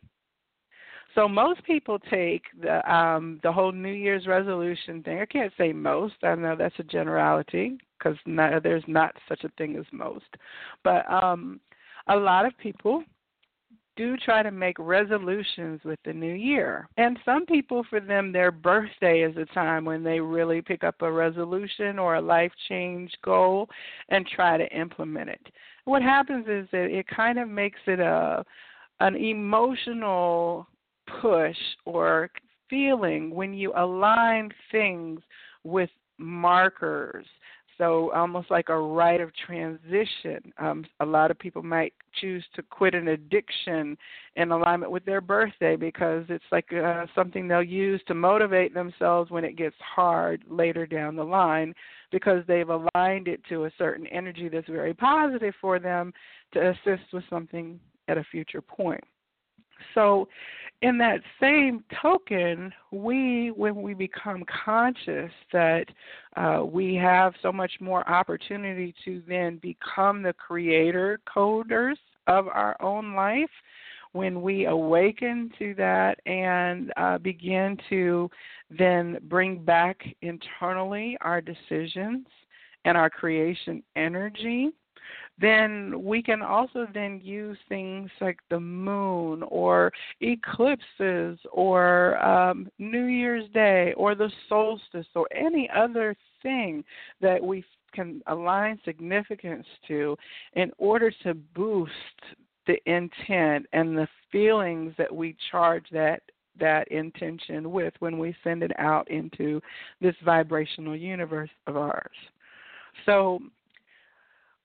So 1.15 1.27
most 1.27 1.63
people 1.63 1.99
take 2.09 2.43
the 2.61 2.91
um, 2.91 3.39
the 3.43 3.51
whole 3.51 3.71
New 3.71 3.91
Year's 3.91 4.27
resolution 4.27 5.03
thing. 5.03 5.19
I 5.19 5.25
can't 5.25 5.53
say 5.57 5.73
most. 5.73 6.15
I 6.23 6.35
know 6.35 6.55
that's 6.55 6.79
a 6.79 6.83
generality 6.83 7.77
because 7.97 8.17
there's 8.25 8.83
not 8.88 9.15
such 9.27 9.43
a 9.43 9.49
thing 9.57 9.75
as 9.75 9.85
most. 9.91 10.38
But 10.83 11.11
um, 11.11 11.59
a 12.07 12.15
lot 12.15 12.45
of 12.45 12.57
people 12.57 13.03
do 13.99 14.15
try 14.15 14.41
to 14.41 14.49
make 14.49 14.77
resolutions 14.79 15.81
with 15.83 15.99
the 16.05 16.13
new 16.13 16.33
year. 16.33 16.87
And 16.95 17.19
some 17.25 17.45
people, 17.45 17.85
for 17.89 17.99
them, 17.99 18.31
their 18.31 18.49
birthday 18.49 19.23
is 19.23 19.35
a 19.35 19.43
time 19.53 19.83
when 19.83 20.03
they 20.03 20.21
really 20.21 20.61
pick 20.61 20.85
up 20.85 20.95
a 21.01 21.11
resolution 21.11 21.99
or 21.99 22.15
a 22.15 22.21
life 22.21 22.53
change 22.69 23.11
goal 23.25 23.67
and 24.07 24.25
try 24.25 24.57
to 24.57 24.65
implement 24.73 25.31
it. 25.31 25.45
What 25.83 26.01
happens 26.01 26.45
is 26.47 26.65
that 26.71 26.85
it 26.85 27.07
kind 27.07 27.37
of 27.39 27.49
makes 27.49 27.79
it 27.87 27.99
a 27.99 28.45
an 29.01 29.15
emotional 29.17 30.65
push 31.21 31.57
or 31.83 32.29
feeling 32.69 33.35
when 33.35 33.53
you 33.53 33.73
align 33.75 34.49
things 34.71 35.19
with 35.65 35.89
markers 36.17 37.25
so 37.79 38.12
almost 38.13 38.51
like 38.51 38.67
a 38.69 38.77
rite 38.77 39.21
of 39.21 39.31
transition. 39.48 40.53
Um, 40.57 40.86
a 41.00 41.05
lot 41.05 41.31
of 41.31 41.39
people 41.39 41.63
might 41.63 41.93
choose 42.19 42.45
to 42.55 42.62
quit 42.62 42.93
an 42.93 43.07
addiction 43.07 43.98
in 44.36 44.51
alignment 44.51 44.91
with 44.91 45.05
their 45.05 45.21
birthday 45.21 45.77
because 45.77 46.25
it's 46.27 46.43
like 46.51 46.71
uh, 46.74 47.05
something 47.15 47.48
they'll 47.48 47.63
use 47.63 48.01
to 48.07 48.13
motivate 48.13 48.74
themselves 48.74 49.31
when 49.31 49.45
it 49.45 49.55
gets 49.55 49.77
hard 49.79 50.43
later 50.50 50.86
down 50.86 51.15
the 51.15 51.24
line 51.24 51.74
because 52.12 52.43
they've 52.48 52.69
aligned 52.69 53.29
it 53.29 53.39
to 53.48 53.63
a 53.63 53.71
certain 53.77 54.05
energy 54.07 54.50
that's 54.50 54.67
very 54.67 54.93
positive 54.93 55.53
for 55.62 55.79
them 55.79 56.12
to 56.53 56.71
assist 56.71 57.13
with 57.13 57.24
something 57.29 57.79
at 58.09 58.17
a 58.17 58.24
future 58.25 58.62
point. 58.62 59.03
So 59.93 60.27
in 60.81 60.98
that 61.00 61.21
same 61.41 61.83
token, 62.01 62.71
we, 62.91 63.51
when 63.51 63.81
we 63.81 63.93
become 63.93 64.43
conscious 64.65 65.31
that 65.51 65.86
uh, 66.38 66.63
we 66.63 66.95
have 66.95 67.33
so 67.41 67.51
much 67.51 67.71
more 67.81 68.07
opportunity 68.09 68.93
to 69.05 69.21
then 69.27 69.57
become 69.62 70.21
the 70.21 70.33
creator 70.33 71.19
coders 71.27 71.98
of 72.27 72.48
our 72.48 72.81
own 72.81 73.13
life, 73.13 73.50
when 74.12 74.41
we 74.41 74.65
awaken 74.65 75.51
to 75.59 75.74
that 75.75 76.19
and 76.25 76.91
uh, 76.98 77.17
begin 77.17 77.77
to 77.89 78.29
then 78.69 79.17
bring 79.24 79.63
back 79.63 80.03
internally 80.21 81.17
our 81.21 81.41
decisions 81.41 82.25
and 82.86 82.98
our 82.98 83.09
creation 83.09 83.83
energy 83.95 84.69
then 85.39 86.03
we 86.03 86.22
can 86.22 86.41
also 86.41 86.88
then 86.93 87.22
use 87.24 87.58
things 87.67 88.10
like 88.19 88.39
the 88.50 88.60
moon 88.60 89.43
or 89.43 89.91
eclipses 90.22 91.39
or 91.51 92.17
um, 92.24 92.69
New 92.77 93.05
Year's 93.05 93.50
Day 93.53 93.93
or 93.96 94.15
the 94.15 94.31
solstice 94.48 95.08
or 95.15 95.27
any 95.34 95.69
other 95.75 96.15
thing 96.41 96.84
that 97.22 97.41
we 97.41 97.63
can 97.93 98.22
align 98.27 98.79
significance 98.86 99.65
to 99.88 100.15
in 100.53 100.72
order 100.77 101.12
to 101.24 101.34
boost 101.34 101.91
the 102.67 102.77
intent 102.86 103.65
and 103.74 103.98
the 103.98 104.08
feelings 104.31 104.93
that 104.98 105.13
we 105.13 105.36
charge 105.51 105.86
that 105.91 106.22
that 106.60 106.88
intention 106.89 107.72
with 107.72 107.93
when 108.00 108.19
we 108.19 108.36
send 108.43 108.63
it 108.63 108.72
out 108.77 109.10
into 109.10 109.62
this 110.01 110.15
vibrational 110.25 110.96
universe 110.96 111.50
of 111.67 111.77
ours. 111.77 112.15
So 113.05 113.39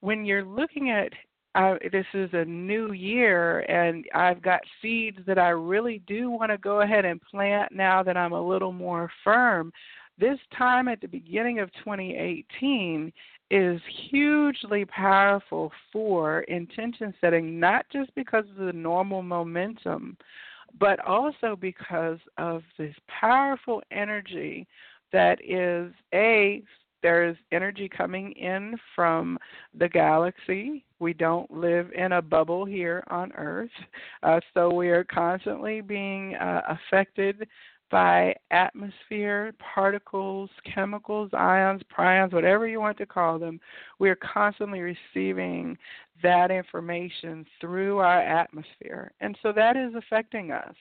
when 0.04 0.26
you're 0.26 0.44
looking 0.44 0.90
at 0.90 1.10
uh, 1.54 1.76
this 1.90 2.04
is 2.12 2.28
a 2.34 2.44
new 2.44 2.92
year 2.92 3.60
and 3.60 4.04
I've 4.14 4.42
got 4.42 4.60
seeds 4.82 5.18
that 5.26 5.38
I 5.38 5.48
really 5.48 6.02
do 6.06 6.30
want 6.30 6.50
to 6.50 6.58
go 6.58 6.82
ahead 6.82 7.06
and 7.06 7.22
plant 7.22 7.72
now 7.72 8.02
that 8.02 8.16
I'm 8.16 8.32
a 8.32 8.48
little 8.48 8.72
more 8.72 9.10
firm. 9.22 9.72
This 10.18 10.38
time 10.58 10.88
at 10.88 11.00
the 11.00 11.06
beginning 11.06 11.60
of 11.60 11.72
2018 11.84 13.12
is 13.50 13.80
hugely 14.10 14.84
powerful 14.84 15.72
for 15.90 16.40
intention 16.42 17.14
setting, 17.18 17.58
not 17.58 17.86
just 17.90 18.14
because 18.14 18.44
of 18.50 18.66
the 18.66 18.72
normal 18.74 19.22
momentum, 19.22 20.18
but 20.78 21.00
also 21.06 21.56
because 21.58 22.18
of 22.36 22.62
this 22.76 22.94
powerful 23.08 23.80
energy 23.90 24.66
that 25.12 25.38
is 25.42 25.94
a 26.12 26.62
there's 27.04 27.36
energy 27.52 27.86
coming 27.86 28.32
in 28.32 28.76
from 28.96 29.38
the 29.78 29.88
galaxy. 29.90 30.86
We 31.00 31.12
don't 31.12 31.50
live 31.50 31.90
in 31.94 32.12
a 32.12 32.22
bubble 32.22 32.64
here 32.64 33.04
on 33.08 33.30
Earth, 33.32 33.68
uh, 34.22 34.40
so 34.54 34.72
we 34.72 34.88
are 34.88 35.04
constantly 35.04 35.82
being 35.82 36.34
uh, 36.36 36.62
affected 36.66 37.46
by 37.90 38.34
atmosphere, 38.50 39.52
particles, 39.74 40.48
chemicals, 40.74 41.28
ions, 41.34 41.82
prions, 41.96 42.32
whatever 42.32 42.66
you 42.66 42.80
want 42.80 42.96
to 42.96 43.06
call 43.06 43.38
them. 43.38 43.60
We 43.98 44.08
are 44.08 44.16
constantly 44.16 44.80
receiving 44.80 45.76
that 46.22 46.50
information 46.50 47.44
through 47.60 47.98
our 47.98 48.20
atmosphere, 48.20 49.12
and 49.20 49.36
so 49.42 49.52
that 49.52 49.76
is 49.76 49.92
affecting 49.94 50.52
us. 50.52 50.74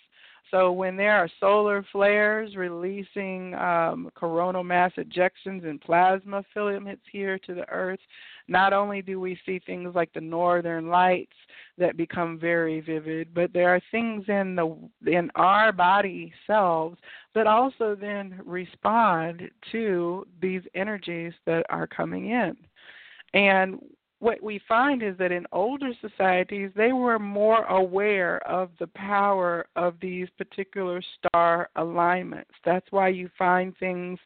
So 0.51 0.71
when 0.71 0.95
there 0.95 1.15
are 1.17 1.29
solar 1.39 1.83
flares 1.91 2.55
releasing 2.55 3.55
um, 3.55 4.09
coronal 4.15 4.63
mass 4.63 4.91
ejections 4.97 5.65
and 5.67 5.81
plasma 5.81 6.43
filaments 6.53 7.03
here 7.11 7.39
to 7.39 7.53
the 7.55 7.67
Earth, 7.69 7.99
not 8.47 8.73
only 8.73 9.01
do 9.01 9.19
we 9.19 9.39
see 9.45 9.59
things 9.59 9.95
like 9.95 10.13
the 10.13 10.21
northern 10.21 10.89
lights 10.89 11.35
that 11.77 11.97
become 11.97 12.37
very 12.37 12.81
vivid, 12.81 13.33
but 13.33 13.51
there 13.53 13.69
are 13.73 13.81
things 13.89 14.25
in 14.27 14.55
the 14.55 15.11
in 15.11 15.31
our 15.35 15.71
body 15.71 16.31
selves 16.45 16.97
that 17.33 17.47
also 17.47 17.95
then 17.99 18.39
respond 18.45 19.49
to 19.71 20.27
these 20.41 20.61
energies 20.75 21.33
that 21.45 21.65
are 21.69 21.87
coming 21.87 22.29
in. 22.29 22.55
And 23.33 23.79
what 24.23 24.41
we 24.41 24.61
find 24.69 25.03
is 25.03 25.17
that 25.17 25.33
in 25.33 25.45
older 25.51 25.91
societies, 25.99 26.71
they 26.77 26.93
were 26.93 27.19
more 27.19 27.65
aware 27.65 28.37
of 28.47 28.69
the 28.79 28.87
power 28.87 29.65
of 29.75 29.95
these 30.01 30.29
particular 30.37 31.03
star 31.17 31.69
alignments. 31.75 32.51
That's 32.63 32.89
why 32.91 33.09
you 33.09 33.29
find 33.37 33.77
things 33.77 34.17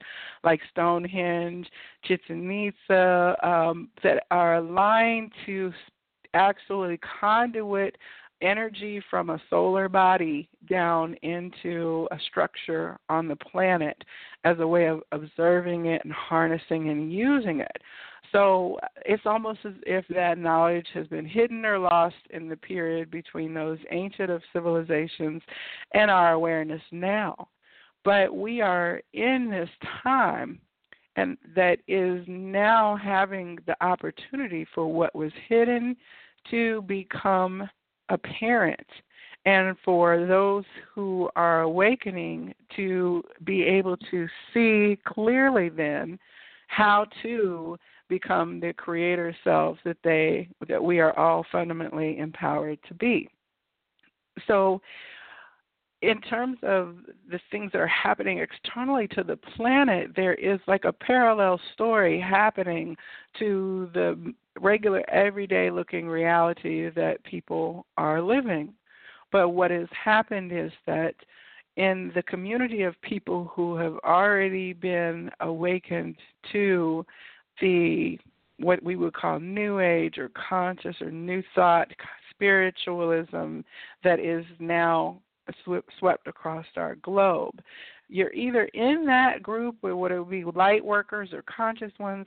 like 0.44 0.62
Stonehenge, 0.70 1.68
Chichen 2.04 2.48
Itza, 2.52 3.36
um, 3.42 3.90
that 4.04 4.24
are 4.30 4.58
aligned 4.58 5.32
to 5.48 5.74
actually 6.36 7.00
conduit 7.20 7.98
energy 8.42 9.02
from 9.10 9.32
a 9.32 9.42
solar 9.50 9.90
body 9.90 10.48
down 10.70 11.16
into 11.24 12.08
a 12.12 12.20
structure 12.30 13.00
on 13.10 13.28
the 13.28 13.36
planet 13.36 14.04
as 14.44 14.58
a 14.60 14.68
way 14.68 14.86
of 14.86 15.02
observing 15.12 15.88
it 15.88 16.04
and 16.04 16.14
harnessing 16.14 16.90
and 16.90 17.12
using 17.12 17.62
it. 17.62 17.82
So 18.32 18.78
uh, 18.84 18.88
it's 19.06 19.26
almost 19.26 19.60
as 19.66 19.74
if 19.86 20.06
that 20.10 20.38
knowledge 20.38 20.88
has 20.94 21.08
been 21.08 21.26
hidden 21.26 21.66
or 21.66 21.80
lost 21.80 22.16
in 22.32 22.48
the 22.50 22.58
period 22.58 23.10
between 23.10 23.54
those 23.54 23.80
ancient 23.92 24.30
of 24.30 24.42
civilizations 24.54 25.42
and 25.94 26.12
our 26.12 26.34
awareness 26.34 26.82
now. 26.92 27.48
But 28.04 28.36
we 28.36 28.62
are 28.62 29.02
in 29.14 29.50
this 29.50 29.70
time 30.04 30.60
and 31.18 31.36
that 31.56 31.80
is 31.88 32.24
now 32.28 32.96
having 32.96 33.58
the 33.66 33.76
opportunity 33.84 34.66
for 34.74 34.88
what 34.88 35.16
was 35.16 35.32
hidden 35.50 35.98
to 36.52 36.84
become 36.84 37.68
apparent 38.10 38.88
and 39.46 39.76
for 39.84 40.26
those 40.26 40.64
who 40.94 41.30
are 41.36 41.62
awakening 41.62 42.54
to 42.76 43.24
be 43.44 43.64
able 43.64 43.98
to 44.12 44.28
see 44.54 44.98
clearly 45.06 45.70
then 45.70 46.20
how 46.68 47.06
to 47.24 47.78
become 48.10 48.60
the 48.60 48.74
creator 48.74 49.36
selves 49.44 49.80
that 49.86 49.98
they 50.04 50.48
that 50.68 50.84
we 50.84 51.00
are 51.00 51.18
all 51.18 51.46
fundamentally 51.52 52.18
empowered 52.18 52.80
to 52.88 52.94
be. 52.94 53.30
So 54.48 54.82
in 56.02 56.22
terms 56.22 56.58
of 56.62 56.98
the 57.30 57.40
things 57.50 57.72
that 57.72 57.80
are 57.80 57.88
happening 57.88 58.40
externally 58.40 59.08
to 59.10 59.24
the 59.24 59.38
planet, 59.38 60.12
there 60.16 60.36
is 60.36 60.60
like 60.68 60.86
a 60.86 60.94
parallel 60.94 61.60
story 61.74 62.20
happening 62.20 62.96
to 63.40 63.90
the 63.94 64.34
regular, 64.60 65.04
everyday 65.10 65.72
looking 65.72 66.08
reality 66.08 66.90
that 66.92 67.24
people 67.24 67.86
are 67.98 68.22
living. 68.22 68.74
But 69.32 69.50
what 69.50 69.72
has 69.72 69.88
happened 69.92 70.52
is 70.52 70.72
that 70.86 71.16
in 71.78 72.12
the 72.16 72.24
community 72.24 72.84
of 72.84 73.00
people 73.02 73.52
who 73.56 73.76
have 73.78 73.98
already 74.04 74.74
been 74.74 75.32
awakened 75.42 76.16
to 76.52 77.06
the 77.62 78.18
what 78.60 78.82
we 78.82 78.96
would 78.96 79.14
call 79.14 79.40
new 79.40 79.80
age 79.80 80.18
or 80.18 80.30
conscious 80.50 80.96
or 81.02 81.12
new 81.12 81.44
thought 81.54 81.88
spiritualism 82.32 83.60
that 84.04 84.20
is 84.20 84.46
now 84.60 85.20
swept 86.00 86.28
across 86.28 86.66
our 86.76 86.96
globe. 86.96 87.62
You're 88.10 88.34
either 88.34 88.66
in 88.74 89.06
that 89.06 89.44
group 89.44 89.76
what 89.82 90.12
it 90.12 90.30
be 90.30 90.44
light 90.44 90.84
workers 90.84 91.30
or 91.34 91.44
conscious 91.44 91.92
ones, 92.00 92.26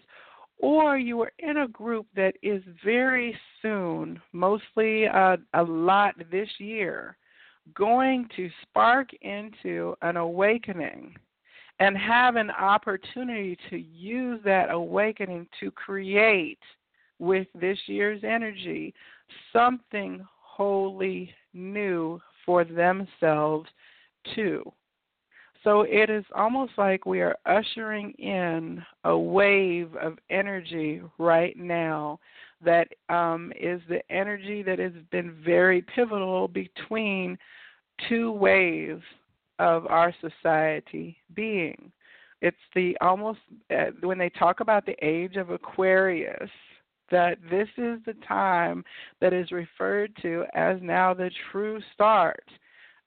or 0.58 0.98
you 0.98 1.20
are 1.22 1.32
in 1.38 1.58
a 1.58 1.68
group 1.68 2.06
that 2.14 2.34
is 2.42 2.62
very 2.84 3.36
soon, 3.62 4.20
mostly 4.32 5.06
uh, 5.06 5.36
a 5.54 5.62
lot 5.62 6.14
this 6.30 6.48
year, 6.58 7.16
going 7.74 8.28
to 8.36 8.50
spark 8.62 9.08
into 9.22 9.94
an 10.02 10.16
awakening 10.16 11.14
and 11.80 11.96
have 11.96 12.36
an 12.36 12.50
opportunity 12.50 13.56
to 13.70 13.78
use 13.78 14.38
that 14.44 14.70
awakening 14.70 15.48
to 15.58 15.70
create 15.70 16.58
with 17.18 17.48
this 17.58 17.78
year's 17.86 18.22
energy 18.22 18.94
something 19.52 20.24
wholly 20.40 21.32
new 21.54 22.20
for 22.44 22.64
themselves 22.64 23.68
too. 24.34 24.62
So 25.64 25.82
it 25.82 26.08
is 26.08 26.24
almost 26.34 26.72
like 26.78 27.04
we 27.04 27.20
are 27.20 27.36
ushering 27.44 28.12
in 28.12 28.82
a 29.04 29.16
wave 29.16 29.94
of 29.96 30.18
energy 30.30 31.02
right 31.18 31.56
now 31.56 32.18
that 32.62 32.88
um, 33.08 33.52
is 33.58 33.80
the 33.88 34.00
energy 34.10 34.62
that 34.62 34.78
has 34.78 34.92
been 35.10 35.36
very 35.44 35.82
pivotal 35.82 36.48
between 36.48 37.38
two 38.08 38.32
waves 38.32 39.02
of 39.60 39.86
our 39.86 40.12
society 40.20 41.16
being. 41.34 41.92
It's 42.40 42.56
the 42.74 42.96
almost, 43.02 43.40
uh, 43.70 43.90
when 44.00 44.16
they 44.16 44.30
talk 44.30 44.60
about 44.60 44.86
the 44.86 44.96
age 45.06 45.36
of 45.36 45.50
Aquarius, 45.50 46.50
that 47.10 47.38
this 47.50 47.68
is 47.76 47.98
the 48.06 48.14
time 48.26 48.82
that 49.20 49.34
is 49.34 49.52
referred 49.52 50.16
to 50.22 50.44
as 50.54 50.78
now 50.80 51.12
the 51.12 51.30
true 51.52 51.80
start 51.92 52.44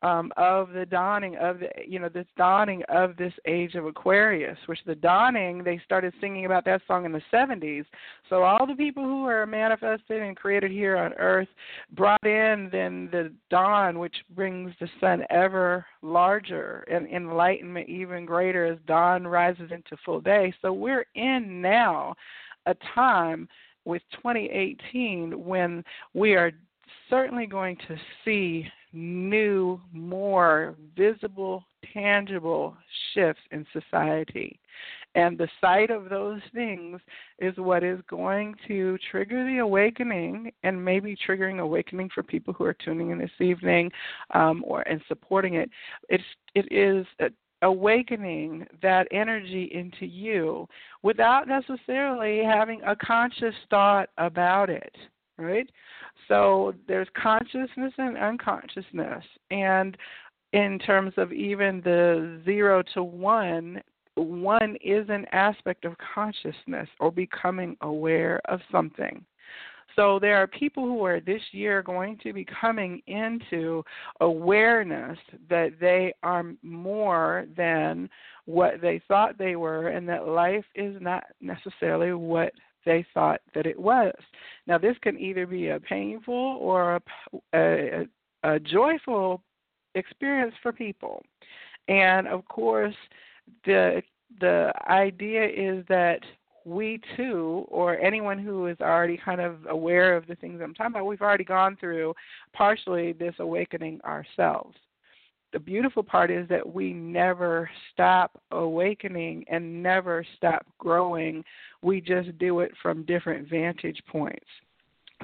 um, 0.04 0.32
of 0.36 0.70
the 0.74 0.86
dawning 0.86 1.38
of 1.38 1.60
the 1.60 1.70
you 1.88 1.98
know 1.98 2.10
this 2.10 2.28
dawning 2.38 2.84
of 2.89 3.16
this 3.16 3.34
age 3.46 3.76
of 3.76 3.86
Aquarius, 3.86 4.58
which 4.66 4.80
the 4.86 4.96
dawning 4.96 5.63
they 5.63 5.82
started 5.84 6.13
singing 6.20 6.46
about 6.46 6.66
that 6.66 6.82
song 6.88 7.06
in 7.06 7.12
the 7.12 7.22
70s. 7.32 7.86
So 8.30 8.44
all 8.44 8.68
the 8.68 8.76
people 8.76 9.04
who 9.04 9.26
are 9.26 9.46
manifested 9.46 10.22
and 10.22 10.36
created 10.36 10.72
here 10.72 10.98
on 10.98 11.13
Earth 11.13 11.48
brought 11.94 12.26
in 12.26 12.70
then 12.72 13.08
the 13.12 13.34
dawn, 13.50 13.98
which 13.98 14.16
brings 14.36 14.74
the 14.80 14.89
sun 15.00 15.24
ever 15.30 15.86
larger 16.02 16.84
and 16.92 17.08
enlightenment 17.08 17.88
even 17.88 18.26
greater 18.26 18.66
as 18.66 18.78
dawn 18.86 19.26
rises 19.26 19.72
into 19.72 19.96
full 20.06 20.20
day. 20.20 20.54
So 20.62 20.74
we're 20.74 21.06
in 21.16 21.62
now 21.62 22.13
a 22.66 22.76
time 22.94 23.48
with 23.86 24.02
2018 24.13 25.44
when 25.44 25.84
we 26.13 26.34
are 26.34 26.52
certainly 27.10 27.46
going 27.46 27.78
to 27.88 27.96
see 28.24 28.68
new, 28.94 29.82
more 29.92 30.76
visible, 30.96 31.63
tangible 31.94 32.76
shifts 33.13 33.42
in 33.52 33.66
society. 33.74 34.60
And 35.16 35.38
the 35.38 35.48
sight 35.62 35.92
of 35.92 36.10
those 36.10 36.42
things 36.54 37.00
is 37.39 37.56
what 37.58 37.84
is 37.84 38.00
going 38.10 38.56
to 38.68 38.98
trigger 39.12 39.46
the 39.46 39.60
awakening 39.60 40.52
and 40.63 40.84
maybe 40.84 41.16
triggering 41.28 41.60
awakening 41.60 42.10
for 42.13 42.24
people 42.24 42.54
who 42.54 42.63
are 42.63 42.74
tuning 42.74 43.12
in 43.12 43.20
this 43.20 43.30
evening 43.39 43.92
um, 44.34 44.63
or 44.66 44.82
and 44.82 45.02
supporting 45.08 45.56
it. 45.56 45.70
It's 46.10 46.24
it 46.56 46.72
is 46.72 47.06
awakening 47.62 48.66
that 48.82 49.08
energy 49.12 49.70
into 49.74 50.06
you 50.06 50.68
without 51.02 51.48
necessarily 51.48 52.44
having 52.44 52.82
a 52.86 52.96
conscious 52.96 53.56
thought 53.70 54.10
about 54.18 54.70
it 54.70 54.94
right? 55.38 55.69
So 56.28 56.74
there's 56.88 57.08
consciousness 57.22 57.93
and 57.98 58.17
unconsciousness. 58.17 59.24
And 59.52 59.98
in 60.54 60.80
terms 60.80 61.13
of 61.17 61.32
even 61.34 61.82
the 61.84 62.41
zero 62.46 62.84
to 62.93 63.04
one, 63.04 63.82
one 64.15 64.78
is 64.84 65.08
an 65.10 65.26
aspect 65.32 65.86
of 65.86 65.96
consciousness 66.13 66.88
or 67.00 67.12
becoming 67.12 67.76
aware 67.82 68.39
of 68.46 68.60
something. 68.72 69.26
So 69.96 70.17
there 70.19 70.38
are 70.38 70.48
people 70.48 70.86
who 70.86 71.04
are 71.06 71.19
this 71.19 71.41
year 71.52 71.84
going 71.84 72.17
to 72.24 72.34
be 72.34 72.46
coming 72.60 73.02
into 73.08 73.84
awareness 74.22 75.17
that 75.50 75.74
they 75.80 76.13
are 76.24 76.46
more 76.63 77.46
than 77.56 78.10
what 78.46 78.82
they 78.82 79.02
thought 79.08 79.38
they 79.38 79.56
were 79.56 79.89
and 79.89 80.08
that 80.10 80.28
life 80.28 80.65
is 80.76 80.96
not 81.00 81.24
necessarily 81.41 82.13
what 82.13 82.54
they 82.86 83.06
thought 83.13 83.41
that 83.56 83.65
it 83.65 83.80
was. 83.80 84.13
Now, 84.67 84.78
this 84.78 84.98
can 85.02 85.19
either 85.19 85.46
be 85.46 85.69
a 85.69 85.80
painful 85.80 86.58
or 86.62 86.96
a, 86.96 87.02
a, 87.54 88.08
a 88.43 88.60
joyful 88.60 89.41
experience 89.96 90.54
for 90.62 90.72
people. 90.72 91.24
And 91.88 92.28
of 92.28 92.46
course, 92.46 92.96
the 93.65 94.02
the 94.39 94.72
idea 94.88 95.46
is 95.46 95.86
that 95.89 96.19
we 96.65 97.00
too, 97.17 97.65
or 97.67 98.00
anyone 98.00 98.39
who 98.39 98.67
is 98.67 98.78
already 98.80 99.17
kind 99.17 99.41
of 99.41 99.58
aware 99.69 100.15
of 100.15 100.28
the 100.28 100.36
things 100.36 100.62
I'm 100.63 100.74
talking 100.74 100.93
about, 100.93 101.06
we've 101.06 101.22
already 101.22 101.43
gone 101.43 101.76
through 101.80 102.13
partially 102.54 103.13
this 103.13 103.36
awakening 103.39 104.00
ourselves. 104.06 104.78
The 105.54 105.60
beautiful 105.60 106.02
part 106.02 106.32
is 106.32 106.50
that 106.50 106.68
we 106.74 106.94
never 106.94 107.70
stop 107.94 108.42
awakening 108.52 109.46
and 109.50 109.84
never 109.84 110.26
stop 110.36 110.66
growing. 110.80 111.44
We 111.84 112.02
just 112.02 112.36
do 112.39 112.62
it 112.62 112.72
from 112.82 113.04
different 113.04 113.48
vantage 113.50 114.02
points. 114.08 114.48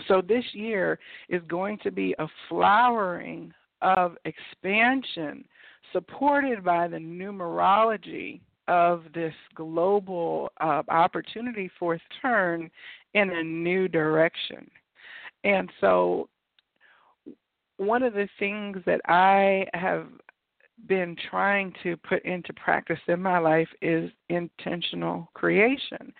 So 0.08 0.22
this 0.22 0.46
year 0.54 1.00
is 1.30 1.42
going 1.48 1.80
to 1.80 1.92
be 1.92 2.15
a 2.20 2.28
flowering 2.48 3.52
of 3.82 4.18
expansion 4.26 5.44
supported 5.92 6.63
by 6.63 6.88
the 6.88 6.98
numerology 6.98 8.39
of 8.68 9.06
this 9.15 9.34
global 9.56 10.52
uh, 10.62 10.84
opportunity 10.89 11.72
for 11.80 12.00
turn 12.22 12.70
in 13.15 13.32
a 13.32 13.44
new 13.44 13.88
direction. 13.88 14.70
And 15.44 15.70
so, 15.82 16.30
one 17.80 18.04
of 18.04 18.13
the 18.13 18.28
things 18.38 18.78
that 18.86 19.02
I 19.06 19.65
have 19.74 20.08
been 20.88 21.15
trying 21.30 21.74
to 21.84 21.96
put 21.98 22.24
into 22.26 22.54
practice 22.54 23.00
in 23.08 23.22
my 23.22 23.38
life 23.38 23.70
is 23.82 24.12
intentional 24.30 25.30
creation. 25.34 26.13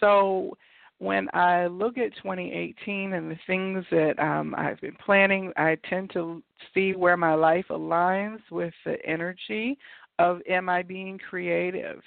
So, 0.00 0.56
when 1.00 1.28
I 1.32 1.68
look 1.68 1.96
at 1.96 2.16
2018 2.16 3.12
and 3.12 3.30
the 3.30 3.38
things 3.46 3.84
that 3.92 4.18
um, 4.18 4.52
I've 4.58 4.80
been 4.80 4.96
planning, 5.04 5.52
I 5.56 5.76
tend 5.88 6.10
to 6.14 6.42
see 6.74 6.92
where 6.92 7.16
my 7.16 7.34
life 7.34 7.66
aligns 7.70 8.40
with 8.50 8.74
the 8.84 8.96
energy 9.06 9.78
of 10.18 10.40
am 10.48 10.68
I 10.68 10.82
being 10.82 11.16
creative? 11.18 12.02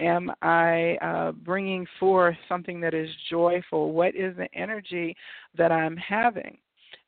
Am 0.00 0.30
I 0.42 0.98
uh, 1.00 1.32
bringing 1.32 1.86
forth 1.98 2.36
something 2.46 2.80
that 2.80 2.92
is 2.92 3.08
joyful? 3.30 3.92
What 3.92 4.14
is 4.14 4.36
the 4.36 4.48
energy 4.54 5.16
that 5.56 5.72
I'm 5.72 5.96
having? 5.96 6.58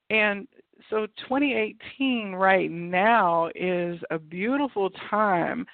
And 0.09 0.47
so 0.91 1.07
2018 1.29 2.33
right 2.33 2.71
now 2.71 3.51
is 3.55 3.99
a 4.11 4.19
beautiful 4.19 4.91
time 5.11 5.67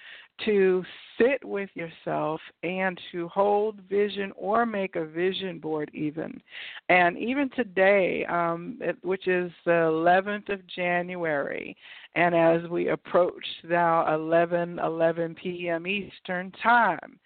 to 0.44 0.82
sit 1.18 1.44
with 1.44 1.68
yourself 1.74 2.40
and 2.62 3.00
to 3.12 3.28
hold 3.28 3.80
vision 3.88 4.32
or 4.34 4.64
make 4.66 4.96
a 4.96 5.04
vision 5.04 5.58
board 5.58 5.90
even. 5.92 6.40
And 6.88 7.16
even 7.18 7.50
today 7.50 8.24
um, 8.26 8.80
which 9.02 9.28
is 9.28 9.52
the 9.64 9.70
11th 9.70 10.52
of 10.52 10.66
january 10.66 11.76
and 12.14 12.34
as 12.34 12.68
we 12.70 12.88
approach 12.88 13.44
now 13.68 14.12
11 14.14 14.78
11 14.78 15.34
p.m 15.34 15.86
eastern 15.86 16.50
time 16.62 17.18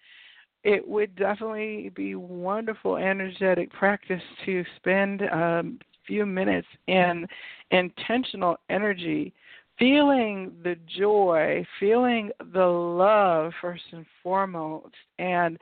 it 0.63 0.85
would 0.85 1.15
definitely 1.15 1.91
be 1.95 2.15
wonderful 2.15 2.97
energetic 2.97 3.71
practice 3.71 4.21
to 4.45 4.63
spend 4.75 5.21
um, 5.31 5.79
few 6.07 6.25
minutes 6.25 6.67
in 6.87 7.27
intentional 7.71 8.57
energy 8.69 9.33
feeling 9.77 10.51
the 10.63 10.75
joy, 10.97 11.65
feeling 11.79 12.31
the 12.53 12.65
love 12.65 13.51
first 13.61 13.83
and 13.91 14.05
foremost, 14.23 14.93
and 15.19 15.57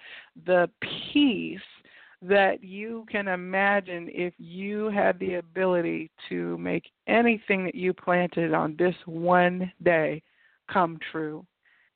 the 0.46 0.70
peace 1.12 1.60
that 2.22 2.64
you 2.64 3.06
can 3.12 3.28
imagine 3.28 4.10
if 4.12 4.34
you 4.38 4.90
had 4.90 5.20
the 5.20 5.36
ability 5.36 6.10
to 6.30 6.58
make 6.58 6.86
anything 7.08 7.66
that 7.66 7.76
you 7.76 7.94
planted 7.94 8.54
on 8.54 8.76
this 8.80 8.96
one 9.06 9.72
day 9.84 10.22
come 10.72 10.98
true. 11.12 11.46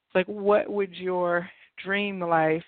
It's 0.05 0.15
like 0.15 0.27
what 0.27 0.69
would 0.69 0.93
your 0.93 1.49
dream 1.83 2.19
life 2.19 2.63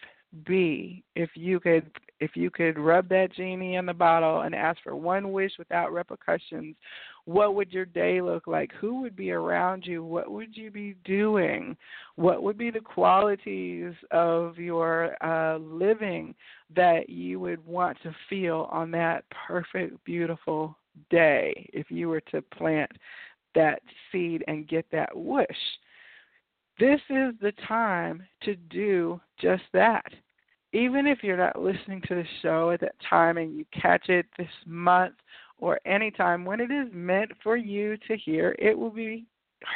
be 0.46 1.04
if 1.16 1.30
you 1.36 1.60
could 1.60 1.92
if 2.22 2.36
you 2.36 2.52
could 2.52 2.78
rub 2.78 3.10
that 3.10 3.34
genie 3.34 3.76
in 3.76 3.86
the 3.88 3.94
bottle 3.94 4.42
and 4.42 4.54
ask 4.54 4.82
for 4.84 4.96
one 4.96 5.32
wish 5.32 5.52
without 5.58 5.92
repercussions 5.92 6.76
what 7.26 7.56
would 7.56 7.72
your 7.72 7.86
day 7.86 8.22
look 8.22 8.48
like? 8.48 8.72
Who 8.80 9.02
would 9.02 9.16
be 9.16 9.32
around 9.32 9.86
you? 9.86 10.04
What 10.04 10.32
would 10.32 10.56
you 10.56 10.72
be 10.72 10.96
doing? 11.04 11.78
What 12.16 12.42
would 12.42 12.58
be 12.58 12.72
the 12.72 12.80
qualities 12.80 13.94
of 14.10 14.58
your 14.58 15.16
uh, 15.24 15.58
living 15.58 16.34
that 16.76 17.10
you 17.10 17.40
would 17.40 17.66
want 17.66 17.98
to 18.04 18.16
feel 18.30 18.68
on 18.72 18.90
that 18.92 19.24
perfect, 19.48 20.04
beautiful 20.04 20.76
day 21.10 21.70
if 21.74 21.92
you 21.92 22.10
were 22.10 22.22
to 22.32 22.42
plant 22.42 22.92
that 23.54 23.82
seed 24.12 24.44
and 24.48 24.68
get 24.68 24.86
that 24.92 25.16
wish? 25.16 25.48
This 26.80 27.02
is 27.10 27.36
the 27.40 27.54
time 27.68 28.24
to 28.44 28.56
do 28.56 29.22
just 29.40 29.64
that 29.74 30.12
even 30.74 31.08
if 31.08 31.20
you're 31.24 31.38
not 31.38 31.62
listening 31.62 32.02
to 32.08 32.16
the 32.16 32.26
show 32.42 32.72
at 32.72 32.82
that 32.82 32.96
time 33.10 33.38
and 33.38 33.56
you 33.56 33.66
catch 33.80 34.10
it 34.10 34.26
this 34.38 34.48
month 34.66 35.16
or 35.58 35.80
anytime 35.86 36.46
when 36.46 36.60
it 36.60 36.72
is 36.72 36.88
meant 36.92 37.32
for 37.44 37.56
you 37.56 37.98
to 38.08 38.18
hear, 38.18 38.56
it 38.58 38.78
will 38.78 38.90
be 38.90 39.26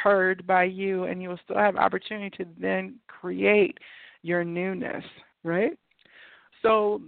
heard 0.02 0.46
by 0.46 0.64
you 0.64 1.04
and 1.04 1.22
you 1.22 1.28
will 1.28 1.38
still 1.44 1.56
have 1.56 1.76
opportunity 1.76 2.36
to 2.36 2.46
then 2.58 2.96
create 3.06 3.78
your 4.22 4.42
newness, 4.42 5.04
right? 5.44 5.78
So 6.62 7.02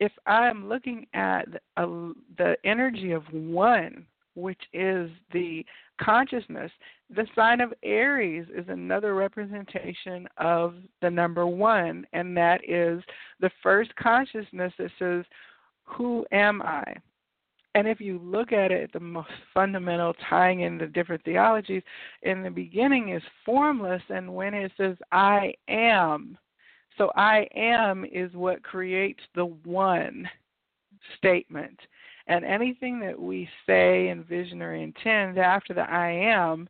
if 0.00 0.12
I'm 0.26 0.68
looking 0.68 1.06
at 1.14 1.46
a, 1.76 1.82
uh, 1.82 2.12
the 2.36 2.56
energy 2.64 3.12
of 3.12 3.22
one, 3.32 4.06
which 4.34 4.60
is 4.72 5.10
the 5.32 5.64
consciousness, 5.98 6.70
the 7.14 7.26
sign 7.34 7.60
of 7.60 7.72
Aries 7.82 8.46
is 8.54 8.66
another 8.68 9.14
representation 9.14 10.28
of 10.36 10.74
the 11.02 11.10
number 11.10 11.46
one, 11.46 12.06
and 12.12 12.36
that 12.36 12.60
is 12.68 13.02
the 13.40 13.50
first 13.62 13.94
consciousness 13.96 14.72
that 14.78 14.90
says, 14.98 15.24
Who 15.84 16.26
am 16.32 16.62
I? 16.62 16.84
And 17.74 17.86
if 17.86 18.00
you 18.00 18.18
look 18.18 18.52
at 18.52 18.72
it, 18.72 18.92
the 18.92 19.00
most 19.00 19.30
fundamental 19.54 20.14
tying 20.28 20.60
in 20.60 20.78
the 20.78 20.86
different 20.86 21.22
theologies 21.24 21.82
in 22.22 22.42
the 22.42 22.50
beginning 22.50 23.10
is 23.10 23.22
formless, 23.44 24.02
and 24.08 24.34
when 24.34 24.54
it 24.54 24.72
says 24.76 24.96
I 25.12 25.52
am, 25.68 26.36
so 26.96 27.12
I 27.14 27.46
am 27.54 28.04
is 28.04 28.32
what 28.32 28.62
creates 28.64 29.20
the 29.34 29.46
one 29.46 30.28
statement. 31.16 31.78
And 32.28 32.44
anything 32.44 33.00
that 33.00 33.18
we 33.18 33.48
say, 33.66 34.10
envision, 34.10 34.62
or 34.62 34.74
intend 34.74 35.38
after 35.38 35.74
the 35.74 35.80
I 35.80 36.10
am 36.10 36.68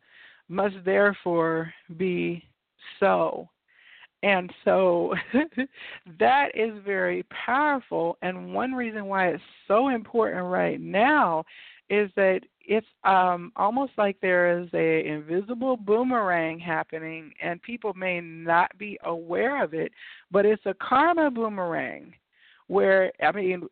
must 0.49 0.77
therefore 0.85 1.73
be 1.97 2.43
so. 3.01 3.49
And 4.23 4.53
so 4.65 5.15
that 6.19 6.49
is 6.55 6.73
very 6.85 7.25
powerful. 7.25 8.17
And 8.23 8.53
one 8.55 8.73
reason 8.73 9.07
why 9.07 9.29
it's 9.29 9.43
so 9.67 9.89
important 9.89 10.45
right 10.45 10.81
now 10.81 11.45
is 11.91 12.11
that 12.17 12.41
it's 12.61 12.87
um, 13.05 13.51
almost 13.57 13.93
like 13.97 14.19
there 14.21 14.61
is 14.61 14.69
a 14.75 15.07
invisible 15.07 15.77
boomerang 15.77 16.59
happening, 16.59 17.33
and 17.43 17.63
people 17.63 17.95
may 17.95 18.21
not 18.21 18.77
be 18.77 18.99
aware 19.05 19.63
of 19.63 19.73
it, 19.73 19.91
but 20.31 20.45
it's 20.45 20.67
a 20.67 20.75
karma 20.75 21.31
boomerang. 21.31 22.13
Where 22.67 23.11
I 23.23 23.33
mean, 23.33 23.63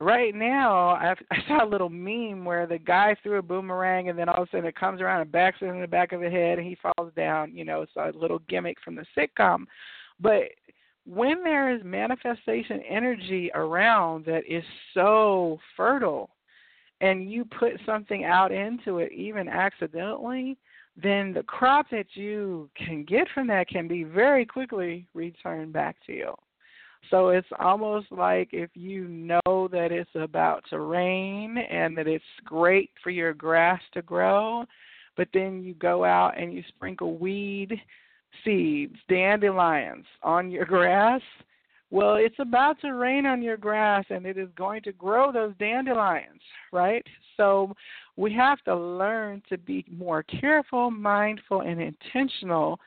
right 0.00 0.34
now 0.34 0.90
I've, 0.90 1.18
I 1.30 1.38
saw 1.46 1.64
a 1.64 1.68
little 1.68 1.90
meme 1.90 2.44
where 2.44 2.66
the 2.66 2.78
guy 2.78 3.16
threw 3.22 3.38
a 3.38 3.42
boomerang 3.42 4.08
and 4.08 4.18
then 4.18 4.28
all 4.28 4.42
of 4.42 4.48
a 4.48 4.50
sudden 4.50 4.66
it 4.66 4.76
comes 4.76 5.00
around 5.00 5.22
and 5.22 5.32
backs 5.32 5.60
him 5.60 5.70
in 5.70 5.80
the 5.80 5.86
back 5.86 6.12
of 6.12 6.20
the 6.20 6.30
head 6.30 6.58
and 6.58 6.66
he 6.66 6.76
falls 6.76 7.12
down. 7.16 7.54
You 7.54 7.64
know, 7.64 7.82
it's 7.82 7.96
a 7.96 8.12
little 8.16 8.40
gimmick 8.48 8.78
from 8.84 8.96
the 8.96 9.06
sitcom. 9.16 9.66
But 10.20 10.42
when 11.06 11.42
there 11.42 11.74
is 11.74 11.82
manifestation 11.84 12.80
energy 12.88 13.50
around 13.54 14.24
that 14.26 14.42
is 14.48 14.64
so 14.94 15.58
fertile 15.76 16.30
and 17.00 17.30
you 17.30 17.44
put 17.44 17.72
something 17.86 18.24
out 18.24 18.52
into 18.52 18.98
it 18.98 19.10
even 19.12 19.48
accidentally, 19.48 20.58
then 21.02 21.32
the 21.32 21.42
crop 21.42 21.86
that 21.90 22.06
you 22.14 22.68
can 22.76 23.04
get 23.04 23.26
from 23.32 23.46
that 23.46 23.68
can 23.68 23.88
be 23.88 24.04
very 24.04 24.44
quickly 24.44 25.06
returned 25.14 25.72
back 25.72 25.96
to 26.06 26.12
you. 26.12 26.34
So 27.10 27.30
it's 27.30 27.48
almost 27.58 28.12
like 28.12 28.50
if 28.52 28.70
you 28.74 29.08
know 29.08 29.68
that 29.72 29.88
it's 29.90 30.10
about 30.14 30.64
to 30.70 30.80
rain 30.80 31.56
and 31.58 31.96
that 31.96 32.06
it's 32.06 32.24
great 32.44 32.90
for 33.02 33.10
your 33.10 33.32
grass 33.32 33.80
to 33.94 34.02
grow, 34.02 34.64
but 35.16 35.28
then 35.32 35.62
you 35.62 35.74
go 35.74 36.04
out 36.04 36.38
and 36.38 36.52
you 36.52 36.62
sprinkle 36.68 37.16
weed 37.16 37.80
seeds, 38.44 38.96
dandelions 39.08 40.04
on 40.22 40.50
your 40.50 40.64
grass, 40.66 41.22
well, 41.90 42.14
it's 42.14 42.38
about 42.38 42.80
to 42.82 42.92
rain 42.92 43.26
on 43.26 43.42
your 43.42 43.56
grass 43.56 44.04
and 44.10 44.24
it 44.24 44.38
is 44.38 44.48
going 44.56 44.82
to 44.82 44.92
grow 44.92 45.32
those 45.32 45.54
dandelions, 45.58 46.40
right? 46.72 47.04
So 47.36 47.74
we 48.16 48.32
have 48.34 48.62
to 48.64 48.76
learn 48.76 49.42
to 49.48 49.58
be 49.58 49.84
more 49.90 50.22
careful, 50.22 50.90
mindful, 50.90 51.62
and 51.62 51.80
intentional 51.80 52.78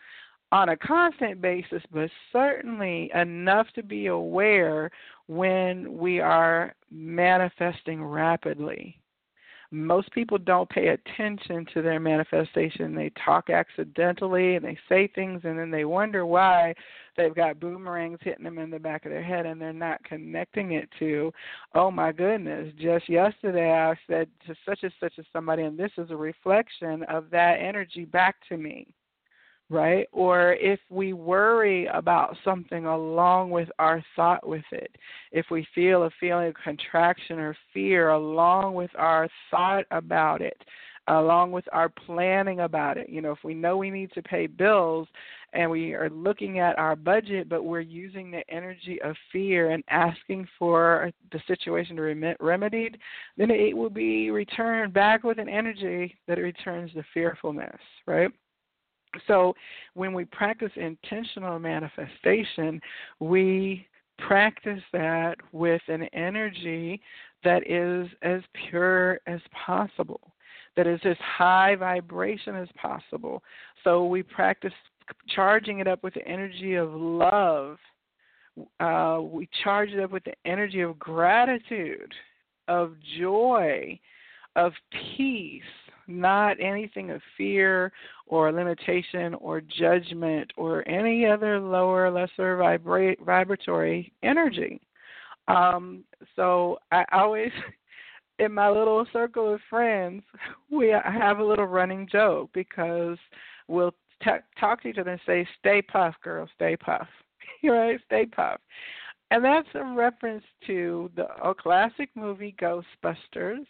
on 0.54 0.70
a 0.70 0.78
constant 0.78 1.42
basis, 1.42 1.82
but 1.92 2.12
certainly 2.32 3.10
enough 3.16 3.66
to 3.74 3.82
be 3.82 4.06
aware 4.06 4.92
when 5.26 5.98
we 5.98 6.20
are 6.20 6.76
manifesting 6.92 8.04
rapidly. 8.04 8.96
Most 9.72 10.12
people 10.12 10.38
don't 10.38 10.70
pay 10.70 10.90
attention 10.90 11.66
to 11.74 11.82
their 11.82 12.00
manifestation. 12.00 12.94
They 12.94 13.12
talk 13.26 13.50
accidentally 13.50 14.56
and 14.56 14.64
they 14.64 14.78
say 14.88 15.08
things 15.08 15.42
and 15.44 15.58
then 15.58 15.72
they 15.72 15.86
wonder 15.86 16.24
why 16.28 16.76
they've 17.18 17.34
got 17.34 17.60
boomerangs 17.60 18.20
hitting 18.22 18.44
them 18.44 18.60
in 18.60 18.70
the 18.70 18.78
back 18.78 19.06
of 19.06 19.12
their 19.12 19.24
head 19.24 19.48
and 19.48 19.60
they're 19.60 19.74
not 19.74 20.04
connecting 20.04 20.74
it 20.74 20.88
to, 21.00 21.34
oh 21.74 21.90
my 21.90 22.12
goodness, 22.12 22.72
just 22.80 23.10
yesterday 23.10 23.72
I 23.72 23.96
said 24.06 24.28
to 24.46 24.54
such 24.68 24.84
and 24.84 24.94
such 25.00 25.14
as 25.18 25.26
somebody 25.34 25.64
and 25.64 25.80
this 25.80 25.94
is 25.98 26.12
a 26.12 26.16
reflection 26.16 27.02
of 27.10 27.32
that 27.32 27.56
energy 27.60 28.06
back 28.06 28.36
to 28.50 28.58
me 28.58 28.94
right? 29.74 30.08
Or 30.12 30.54
if 30.54 30.80
we 30.90 31.14
worry 31.14 31.88
about 31.88 32.38
something 32.46 32.86
along 32.86 33.50
with 33.50 33.70
our 33.80 34.04
thought 34.16 34.48
with 34.48 34.64
it, 34.72 34.96
if 35.32 35.48
we 35.50 35.68
feel 35.74 36.04
a 36.04 36.12
feeling 36.20 36.50
of 36.50 36.54
contraction 36.64 37.40
or 37.40 37.58
fear 37.74 38.10
along 38.10 38.76
with 38.76 38.92
our 38.96 39.28
thought 39.50 39.86
about 39.90 40.42
it, 40.42 40.58
along 41.08 41.52
with 41.52 41.66
our 41.74 41.90
planning 41.90 42.60
about 42.60 42.98
it, 42.98 43.10
you 43.10 43.20
know, 43.20 43.32
if 43.32 43.44
we 43.44 43.56
know 43.56 43.76
we 43.76 43.90
need 43.90 44.12
to 44.14 44.22
pay 44.22 44.46
bills 44.46 45.08
and 45.54 45.70
we 45.70 45.94
are 45.94 46.10
looking 46.10 46.60
at 46.60 46.78
our 46.78 46.96
budget, 46.96 47.50
but 47.50 47.64
we're 47.64 47.82
using 47.82 48.30
the 48.30 48.44
energy 48.50 49.02
of 49.02 49.16
fear 49.32 49.72
and 49.72 49.84
asking 49.90 50.48
for 50.58 51.12
the 51.32 51.42
situation 51.48 51.96
to 51.96 52.14
be 52.14 52.34
remedied, 52.40 53.00
then 53.38 53.50
it 53.50 53.76
will 53.76 53.90
be 53.90 54.30
returned 54.30 54.94
back 54.94 55.24
with 55.24 55.40
an 55.40 55.50
energy 55.50 56.16
that 56.28 56.38
returns 56.38 56.92
the 56.94 57.04
fearfulness, 57.12 57.80
right? 58.06 58.30
So 59.28 59.56
when 59.94 60.14
we 60.14 60.26
practice 60.26 60.72
intentional 60.76 61.60
manifestation, 61.60 62.82
we 63.20 63.88
practice 64.20 64.82
that 64.92 65.36
with 65.52 65.82
an 65.88 66.04
energy 66.14 67.02
that 67.44 67.70
is 67.70 68.10
as 68.22 68.42
pure 68.70 69.20
as 69.28 69.40
possible, 69.66 70.22
that 70.76 70.88
is 70.88 71.00
as 71.04 71.18
high 71.20 71.76
vibration 71.76 72.56
as 72.56 72.70
possible. 72.80 73.44
So 73.84 74.06
we 74.06 74.24
practice 74.24 74.74
charging 75.36 75.80
it 75.80 75.88
up 75.88 76.04
with 76.04 76.14
the 76.14 76.28
energy 76.28 76.76
of 76.76 76.94
love. 76.94 77.78
Uh, 78.80 79.20
we 79.22 79.50
charge 79.64 79.90
it 79.90 80.00
up 80.00 80.12
with 80.12 80.24
the 80.24 80.34
energy 80.46 80.82
of 80.82 80.98
gratitude, 81.00 82.14
of 82.68 82.94
joy, 83.20 84.00
of 84.56 84.74
peace, 85.18 85.62
not 86.08 86.58
anything 86.60 87.12
of 87.12 87.22
fear 87.38 87.92
or 88.28 88.52
limitation 88.52 89.34
or 89.36 89.62
judgment 89.62 90.52
or 90.58 90.88
any 90.88 91.26
other 91.26 91.60
lower, 91.60 92.10
lesser 92.12 92.58
vibra- 92.58 93.20
vibratory 93.20 94.12
energy. 94.24 94.82
Um, 95.48 96.04
so 96.36 96.78
I 96.92 97.06
always, 97.12 97.52
in 98.40 98.54
my 98.54 98.70
little 98.70 99.06
circle 99.12 99.54
of 99.54 99.62
friends, 99.70 100.24
we 100.72 100.90
have 100.90 101.40
a 101.40 101.44
little 101.44 101.68
running 101.68 102.08
joke 102.12 102.50
because 102.54 103.18
we'll 103.68 103.94
t- 104.24 104.32
talk 104.60 104.82
to 104.84 104.90
each 104.90 104.98
other 104.98 105.12
and 105.12 105.22
say, 105.26 105.48
"Stay 105.60 105.82
puff, 105.82 106.16
girl, 106.24 106.48
stay 106.56 106.76
puff." 106.78 107.08
right? 107.64 108.00
Stay 108.06 108.26
puff. 108.26 108.60
And 109.32 109.44
that's 109.44 109.68
a 109.74 109.84
reference 109.84 110.44
to 110.68 111.10
the 111.16 111.28
classic 111.60 112.10
movie 112.16 112.56
Ghostbusters 112.62 113.66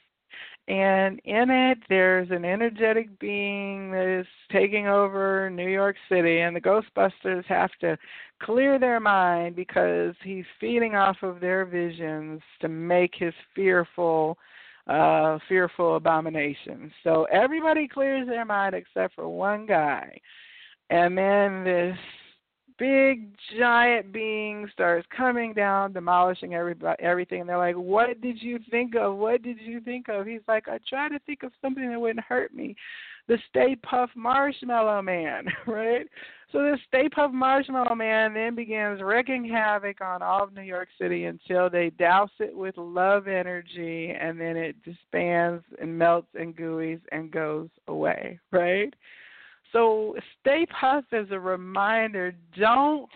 and 0.67 1.19
in 1.26 1.49
it 1.49 1.78
there's 1.89 2.30
an 2.32 2.45
energetic 2.45 3.19
being 3.19 3.91
that 3.91 4.19
is 4.21 4.28
taking 4.52 4.88
over 4.88 5.49
New 5.49 5.67
York 5.67 5.95
City 6.10 6.39
and 6.39 6.56
the 6.56 6.62
Ghostbusters 6.62 7.43
have 7.45 7.71
to 7.82 7.97
clear 8.41 8.80
their 8.80 8.99
mind 8.99 9.56
because 9.56 10.15
he's 10.23 10.45
feeding 10.60 10.95
off 10.95 11.17
of 11.21 11.39
their 11.39 11.65
visions 11.65 12.41
to 12.62 12.69
make 12.69 13.13
his 13.17 13.34
fearful 13.56 14.38
uh 14.88 15.38
fearful 15.47 15.95
abominations. 15.95 16.91
So 17.04 17.26
everybody 17.32 17.88
clears 17.88 18.28
their 18.28 18.45
mind 18.45 18.76
except 18.76 19.15
for 19.15 19.30
one 19.30 19.65
guy. 19.65 20.17
And 20.89 21.17
then 21.17 21.63
this 21.63 21.97
big 22.77 23.29
giant 23.57 24.12
being 24.12 24.67
starts 24.73 25.07
coming 25.15 25.53
down, 25.53 25.93
demolishing 25.93 26.53
everybody, 26.53 27.01
everything. 27.01 27.41
And 27.41 27.49
they're 27.49 27.57
like, 27.57 27.75
"What 27.75 28.21
did 28.21 28.41
you 28.41 28.59
think 28.69 28.95
of? 28.95 29.15
What 29.15 29.41
did 29.41 29.59
you 29.59 29.79
think 29.81 30.09
of?" 30.09 30.25
He's 30.25 30.47
like, 30.47 30.67
"I 30.67 30.79
tried 30.88 31.09
to 31.09 31.19
think 31.19 31.43
of 31.43 31.51
something 31.62 31.89
that 31.89 31.99
wouldn't 31.99 32.25
hurt 32.25 32.53
me." 32.53 32.75
The 33.27 33.38
Stay 33.49 33.75
Puft 33.77 34.15
Marshmallow 34.15 35.01
Man, 35.01 35.45
right? 35.67 36.07
So 36.51 36.59
the 36.59 36.77
Stay 36.88 37.09
Puft 37.09 37.33
Marshmallow 37.33 37.95
Man 37.95 38.33
then 38.33 38.53
begins 38.53 39.01
wreaking 39.01 39.45
havoc 39.45 40.01
on 40.01 40.21
all 40.21 40.43
of 40.43 40.53
New 40.53 40.62
York 40.62 40.89
City 40.99 41.25
until 41.25 41.69
they 41.69 41.89
douse 41.91 42.31
it 42.39 42.55
with 42.55 42.77
love 42.77 43.27
energy, 43.27 44.12
and 44.12 44.39
then 44.39 44.55
it 44.55 44.75
disbands 44.83 45.63
and 45.81 45.97
melts 45.97 46.27
and 46.36 46.55
gooeys 46.55 47.01
and 47.12 47.31
goes 47.31 47.69
away, 47.88 48.39
right? 48.51 48.93
So 49.73 50.15
Stay 50.39 50.65
Puff 50.79 51.03
as 51.12 51.27
a 51.31 51.39
reminder 51.39 52.33
don't 52.57 53.09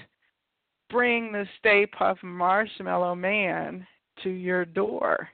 bring 0.90 1.32
the 1.32 1.46
Stay 1.60 1.88
Puft 1.88 2.24
Marshmallow 2.24 3.16
Man 3.16 3.88
to 4.24 4.30
your 4.30 4.66
door. 4.66 5.30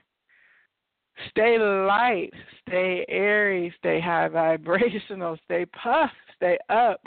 Stay 1.30 1.58
light, 1.58 2.32
stay 2.66 3.04
airy, 3.08 3.74
stay 3.78 4.00
high 4.00 4.28
vibrational, 4.28 5.38
stay 5.44 5.64
puff, 5.66 6.10
stay 6.36 6.58
up 6.68 7.00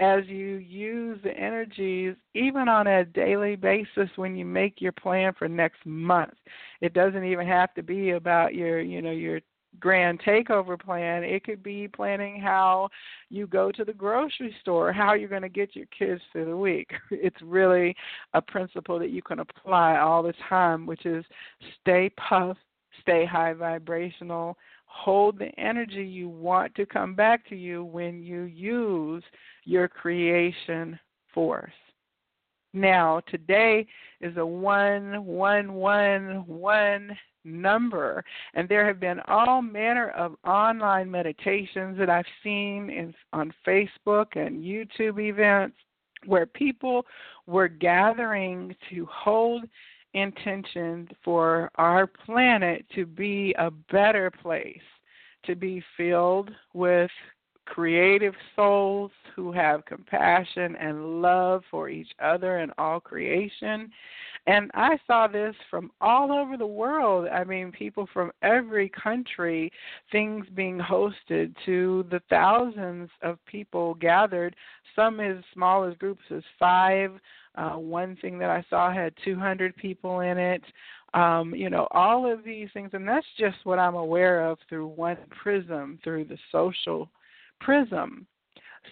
as 0.00 0.24
you 0.26 0.56
use 0.56 1.18
the 1.22 1.36
energies 1.36 2.14
even 2.34 2.68
on 2.68 2.86
a 2.86 3.04
daily 3.04 3.56
basis 3.56 4.08
when 4.16 4.36
you 4.36 4.44
make 4.44 4.80
your 4.80 4.92
plan 4.92 5.32
for 5.38 5.48
next 5.48 5.84
month. 5.84 6.34
It 6.80 6.94
doesn't 6.94 7.24
even 7.24 7.46
have 7.46 7.74
to 7.74 7.82
be 7.82 8.10
about 8.10 8.54
your, 8.54 8.80
you 8.80 9.02
know, 9.02 9.10
your 9.10 9.40
grand 9.80 10.20
takeover 10.20 10.80
plan. 10.80 11.24
It 11.24 11.44
could 11.44 11.62
be 11.62 11.88
planning 11.88 12.40
how 12.40 12.88
you 13.30 13.46
go 13.46 13.70
to 13.72 13.84
the 13.84 13.92
grocery 13.92 14.54
store, 14.60 14.92
how 14.92 15.14
you're 15.14 15.28
going 15.28 15.42
to 15.42 15.48
get 15.48 15.74
your 15.74 15.86
kids 15.96 16.20
through 16.32 16.46
the 16.46 16.56
week. 16.56 16.90
It's 17.10 17.40
really 17.42 17.94
a 18.34 18.42
principle 18.42 18.98
that 18.98 19.10
you 19.10 19.22
can 19.22 19.38
apply 19.38 19.98
all 19.98 20.22
the 20.22 20.34
time, 20.48 20.86
which 20.86 21.06
is 21.06 21.24
stay 21.80 22.10
puff, 22.10 22.56
stay 23.00 23.24
high 23.24 23.52
vibrational, 23.52 24.56
hold 24.86 25.38
the 25.38 25.48
energy 25.58 26.04
you 26.04 26.28
want 26.28 26.74
to 26.74 26.84
come 26.84 27.14
back 27.14 27.48
to 27.48 27.56
you 27.56 27.84
when 27.84 28.22
you 28.22 28.42
use 28.42 29.22
your 29.64 29.88
creation 29.88 30.98
force. 31.32 31.72
Now, 32.74 33.20
today 33.30 33.86
is 34.20 34.36
a 34.36 34.44
one, 34.44 35.24
one, 35.24 35.74
one, 35.74 36.44
one 36.46 37.16
number. 37.44 38.24
And 38.54 38.68
there 38.68 38.86
have 38.86 39.00
been 39.00 39.20
all 39.28 39.62
manner 39.62 40.10
of 40.10 40.36
online 40.44 41.10
meditations 41.10 41.98
that 41.98 42.10
I've 42.10 42.24
seen 42.42 42.90
in, 42.90 43.14
on 43.32 43.52
Facebook 43.66 44.36
and 44.36 44.62
YouTube 44.62 45.20
events 45.20 45.76
where 46.26 46.46
people 46.46 47.04
were 47.46 47.68
gathering 47.68 48.74
to 48.90 49.06
hold 49.10 49.64
intention 50.14 51.08
for 51.24 51.70
our 51.76 52.06
planet 52.06 52.84
to 52.94 53.06
be 53.06 53.54
a 53.58 53.70
better 53.70 54.30
place, 54.30 54.78
to 55.44 55.56
be 55.56 55.82
filled 55.96 56.50
with 56.74 57.10
creative 57.64 58.34
souls 58.54 59.10
who 59.34 59.52
have 59.52 59.84
compassion 59.84 60.76
and 60.76 61.22
love 61.22 61.62
for 61.70 61.88
each 61.88 62.10
other 62.22 62.58
and 62.58 62.72
all 62.76 63.00
creation. 63.00 63.90
And 64.46 64.70
I 64.74 64.98
saw 65.06 65.28
this 65.28 65.54
from 65.70 65.92
all 66.00 66.32
over 66.32 66.56
the 66.56 66.66
world. 66.66 67.28
I 67.28 67.44
mean, 67.44 67.70
people 67.70 68.08
from 68.12 68.32
every 68.42 68.88
country, 68.88 69.70
things 70.10 70.46
being 70.54 70.78
hosted 70.78 71.54
to 71.64 72.04
the 72.10 72.20
thousands 72.28 73.08
of 73.22 73.38
people 73.46 73.94
gathered, 73.94 74.56
some 74.96 75.20
as 75.20 75.36
small 75.54 75.84
as 75.84 75.96
groups 75.96 76.24
as 76.34 76.42
five. 76.58 77.12
Uh, 77.54 77.72
one 77.72 78.16
thing 78.16 78.38
that 78.38 78.50
I 78.50 78.64
saw 78.68 78.92
had 78.92 79.14
200 79.24 79.76
people 79.76 80.20
in 80.20 80.38
it. 80.38 80.62
Um, 81.14 81.54
you 81.54 81.68
know, 81.70 81.86
all 81.90 82.30
of 82.30 82.42
these 82.42 82.68
things, 82.72 82.90
and 82.94 83.06
that's 83.06 83.26
just 83.38 83.58
what 83.64 83.78
I'm 83.78 83.94
aware 83.94 84.48
of 84.48 84.58
through 84.68 84.86
one 84.88 85.18
prism, 85.42 86.00
through 86.02 86.24
the 86.24 86.38
social 86.50 87.10
prism. 87.60 88.26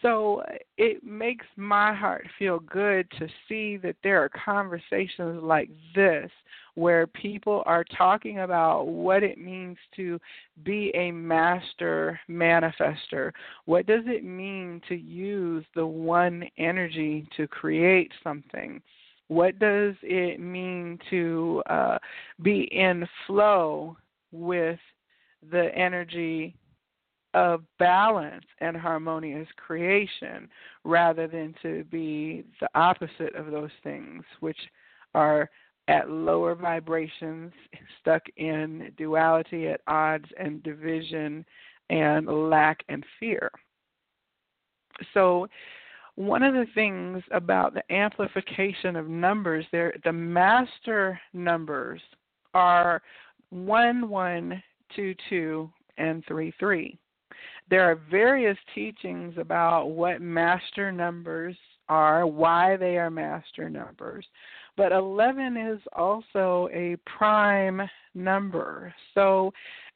So 0.03 0.43
it 0.79 1.05
makes 1.05 1.47
my 1.57 1.95
heart 1.95 2.27
feel 2.39 2.61
good 2.61 3.11
to 3.19 3.29
see 3.49 3.77
that 3.79 3.97
there 4.03 4.23
are 4.23 4.31
conversations 4.45 5.43
like 5.43 5.69
this 5.95 6.31
where 6.75 7.07
people 7.07 7.63
are 7.67 7.85
talking 7.97 8.41
about 8.41 8.87
what 8.87 9.23
it 9.23 9.39
means 9.39 9.77
to 9.97 10.19
be 10.65 10.93
a 10.95 11.11
master 11.11 12.19
manifester. 12.29 13.33
What 13.65 13.87
does 13.87 14.05
it 14.07 14.25
mean 14.25 14.81
to 14.89 14.95
use 14.95 15.65
the 15.75 15.87
one 15.87 16.45
energy 16.57 17.27
to 17.37 17.49
create 17.49 18.13
something? 18.23 18.81
What 19.29 19.59
does 19.59 19.95
it 20.03 20.41
mean 20.41 20.99
to 21.11 21.63
uh, 21.69 21.99
be 22.43 22.63
in 22.73 23.07
flow 23.27 23.97
with 24.33 24.79
the 25.51 25.75
energy 25.75 26.55
of 27.35 27.63
balance 27.79 28.45
and 28.59 28.77
harmonious 28.77 29.49
creation 29.57 30.49
rather 30.85 31.29
than 31.29 31.55
to 31.63 31.85
be 31.85 32.45
the 32.61 32.69
opposite 32.75 33.35
of 33.35 33.51
those 33.51 33.71
things, 33.83 34.25
which 34.41 34.59
are 35.15 35.49
at 35.89 36.11
lower 36.11 36.55
vibrations, 36.55 37.53
stuck 38.01 38.23
in 38.37 38.93
duality, 38.97 39.69
at 39.69 39.81
odds 39.87 40.27
and 40.39 40.63
division, 40.63 41.45
and 41.89 42.27
lack 42.49 42.83
and 42.89 43.05
fear. 43.19 43.51
So, 45.15 45.49
one 46.17 46.43
of 46.43 46.55
the 46.55 46.67
things 46.75 47.23
about 47.31 47.75
the 47.75 47.93
amplification 47.93 48.95
of 48.95 49.09
numbers, 49.09 49.65
there, 49.73 49.95
the 50.05 50.13
master 50.13 51.19
numbers 51.33 52.01
are 52.53 53.01
one, 53.49 54.09
one, 54.09 54.63
two, 54.95 55.15
two, 55.29 55.71
and 55.97 56.25
three, 56.27 56.53
three. 56.59 56.99
There 57.71 57.89
are 57.89 58.01
various 58.11 58.59
teachings 58.75 59.35
about 59.39 59.91
what 59.91 60.21
master 60.21 60.91
numbers 60.91 61.57
are, 61.89 62.27
why 62.27 62.77
they 62.77 62.99
are 62.99 63.11
master 63.11 63.71
numbers. 63.71 64.27
But 64.77 64.91
11 64.91 65.57
is 65.57 65.81
also 65.93 66.69
a 66.73 66.97
prime 67.07 67.81
number. 68.15 68.93
So 69.15 69.53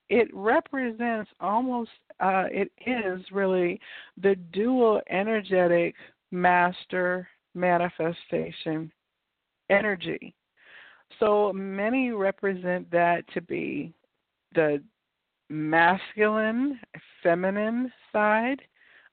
it 0.09 0.29
represents 0.33 1.31
almost, 1.41 1.91
uh, 2.21 2.45
it 2.51 2.71
is 2.87 3.21
really 3.33 3.81
the 4.23 4.37
dual 4.53 5.01
energetic 5.11 5.97
master 6.31 7.29
manifestation 7.55 8.93
energy. 9.69 10.35
So 11.19 11.53
many 11.53 12.11
represent 12.11 12.89
that 12.93 13.25
to 13.35 13.41
be 13.41 13.93
the 14.55 14.81
masculine, 15.49 16.81
feminine 17.23 17.93
side, 18.13 18.61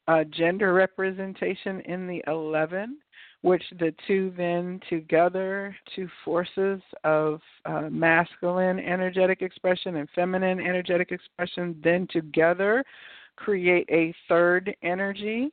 uh, 0.08 0.24
gender 0.26 0.74
representation 0.74 1.82
in 1.82 2.08
the 2.08 2.24
11, 2.28 2.98
which 3.42 3.64
the 3.80 3.94
two 4.08 4.34
then 4.38 4.80
together, 4.90 5.76
two 5.96 6.08
forces 6.24 6.82
of 7.04 7.40
uh, 7.66 7.90
masculine 7.90 8.80
energetic 8.80 9.42
expression 9.42 9.98
and 9.98 10.10
feminine 10.14 10.60
energetic 10.60 11.12
expression, 11.12 11.76
then 11.84 12.08
together 12.12 12.84
create 13.36 13.88
a 13.90 14.14
third 14.28 14.76
energy. 14.84 15.52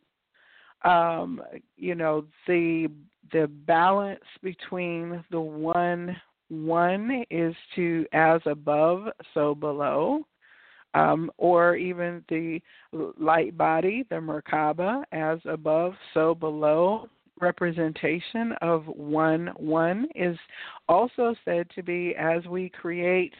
Um, 0.84 1.42
you 1.76 1.94
know, 1.94 2.24
the 2.46 2.88
the 3.32 3.46
balance 3.66 4.20
between 4.42 5.22
the 5.30 5.40
one 5.40 6.16
one 6.48 7.24
is 7.30 7.54
to 7.74 8.06
as 8.12 8.40
above, 8.46 9.08
so 9.34 9.54
below 9.54 10.24
um, 10.98 11.30
or 11.38 11.76
even 11.76 12.24
the 12.28 12.60
light 12.92 13.56
body, 13.56 14.04
the 14.10 14.16
Merkaba, 14.16 15.02
as 15.12 15.38
above, 15.44 15.94
so 16.14 16.34
below. 16.34 17.08
Representation 17.40 18.52
of 18.62 18.84
one 18.86 19.52
one 19.56 20.08
is 20.16 20.36
also 20.88 21.36
said 21.44 21.70
to 21.76 21.84
be 21.84 22.16
as 22.18 22.44
we 22.46 22.68
create 22.68 23.32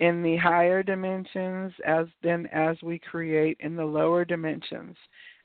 in 0.00 0.22
the 0.22 0.36
higher 0.36 0.82
dimensions 0.82 1.72
as 1.86 2.06
then 2.22 2.46
as 2.52 2.76
we 2.82 2.98
create 2.98 3.56
in 3.60 3.74
the 3.74 3.84
lower 3.84 4.26
dimensions 4.26 4.94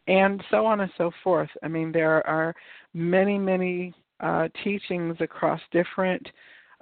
and 0.07 0.43
so 0.51 0.65
on 0.65 0.81
and 0.81 0.91
so 0.97 1.09
forth. 1.23 1.49
I 1.63 1.69
mean 1.69 1.93
there 1.93 2.27
are 2.27 2.53
many 2.93 3.37
many 3.37 3.93
uh, 4.19 4.49
teachings 4.61 5.15
across 5.21 5.61
different 5.71 6.27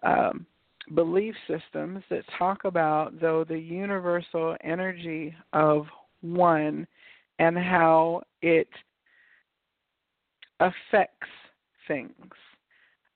um, 0.01 0.47
belief 0.95 1.35
systems 1.47 2.03
that 2.09 2.23
talk 2.37 2.65
about, 2.65 3.19
though, 3.19 3.43
the 3.43 3.57
universal 3.57 4.55
energy 4.63 5.35
of 5.53 5.85
one 6.21 6.87
and 7.39 7.57
how 7.57 8.21
it 8.41 8.67
affects 10.59 11.27
things 11.87 12.33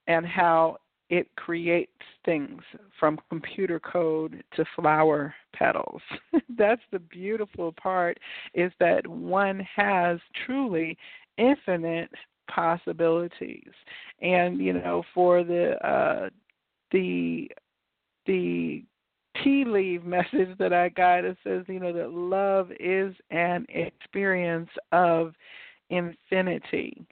and 0.07 0.25
how 0.25 0.77
it 1.09 1.27
creates 1.35 1.91
things 2.25 2.61
from 2.99 3.19
computer 3.29 3.79
code 3.79 4.43
to 4.55 4.65
flower 4.75 5.33
petals. 5.53 6.01
That's 6.57 6.81
the 6.91 6.99
beautiful 6.99 7.73
part 7.73 8.17
is 8.53 8.71
that 8.79 9.05
one 9.05 9.65
has 9.75 10.19
truly 10.45 10.97
infinite 11.37 12.09
possibilities. 12.49 13.71
And 14.21 14.59
you 14.59 14.73
know, 14.73 15.03
for 15.13 15.43
the 15.43 15.75
uh 15.87 16.29
the 16.91 17.49
the 18.25 18.83
tea 19.43 19.63
leaf 19.65 20.03
message 20.03 20.57
that 20.59 20.73
I 20.73 20.89
got. 20.89 21.25
It 21.25 21.37
says, 21.43 21.63
you 21.67 21.79
know, 21.79 21.93
that 21.93 22.11
love 22.11 22.71
is 22.79 23.13
an 23.31 23.65
experience 23.69 24.69
of 24.91 25.33
infinity. 25.89 27.05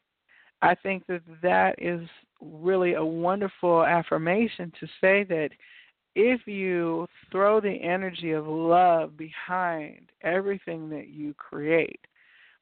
I 0.61 0.75
think 0.75 1.05
that 1.07 1.21
that 1.41 1.75
is 1.79 2.07
really 2.39 2.93
a 2.93 3.03
wonderful 3.03 3.83
affirmation 3.83 4.71
to 4.79 4.87
say 4.99 5.23
that 5.23 5.49
if 6.15 6.45
you 6.45 7.07
throw 7.31 7.61
the 7.61 7.69
energy 7.69 8.31
of 8.31 8.45
love 8.45 9.17
behind 9.17 10.11
everything 10.21 10.89
that 10.89 11.07
you 11.07 11.33
create, 11.35 11.99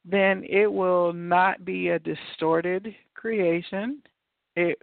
then 0.05 0.45
it 0.47 0.71
will 0.71 1.13
not 1.13 1.65
be 1.65 1.89
a 1.89 1.99
distorted 1.99 2.95
creation. 3.15 4.01
It 4.55 4.81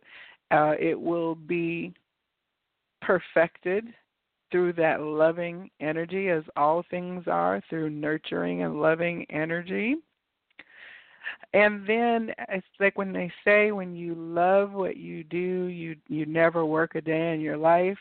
uh, 0.50 0.74
it 0.79 1.00
will 1.00 1.35
be 1.35 1.92
perfected 3.00 3.87
through 4.50 4.72
that 4.74 5.00
loving 5.00 5.70
energy, 5.80 6.28
as 6.28 6.44
all 6.56 6.85
things 6.90 7.24
are, 7.26 7.61
through 7.68 7.90
nurturing 7.90 8.62
and 8.62 8.80
loving 8.80 9.26
energy. 9.30 9.96
And 11.52 11.87
then 11.87 12.32
it's 12.48 12.66
like 12.78 12.96
when 12.96 13.12
they 13.12 13.32
say 13.44 13.72
when 13.72 13.94
you 13.94 14.14
love 14.14 14.72
what 14.72 14.96
you 14.96 15.24
do, 15.24 15.64
you 15.66 15.96
you 16.09 16.26
never 16.26 16.64
work 16.64 16.94
a 16.94 17.00
day 17.00 17.35
in 17.35 17.40
your 17.40 17.56
life. 17.56 17.98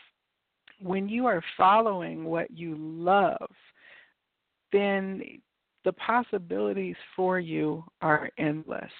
When 0.80 1.08
you 1.08 1.26
are 1.26 1.42
following 1.56 2.24
what 2.24 2.50
you 2.50 2.76
love, 2.78 3.48
then 4.72 5.22
the 5.84 5.92
possibilities 5.92 6.96
for 7.14 7.40
you 7.40 7.84
are 8.02 8.30
endless. 8.38 8.90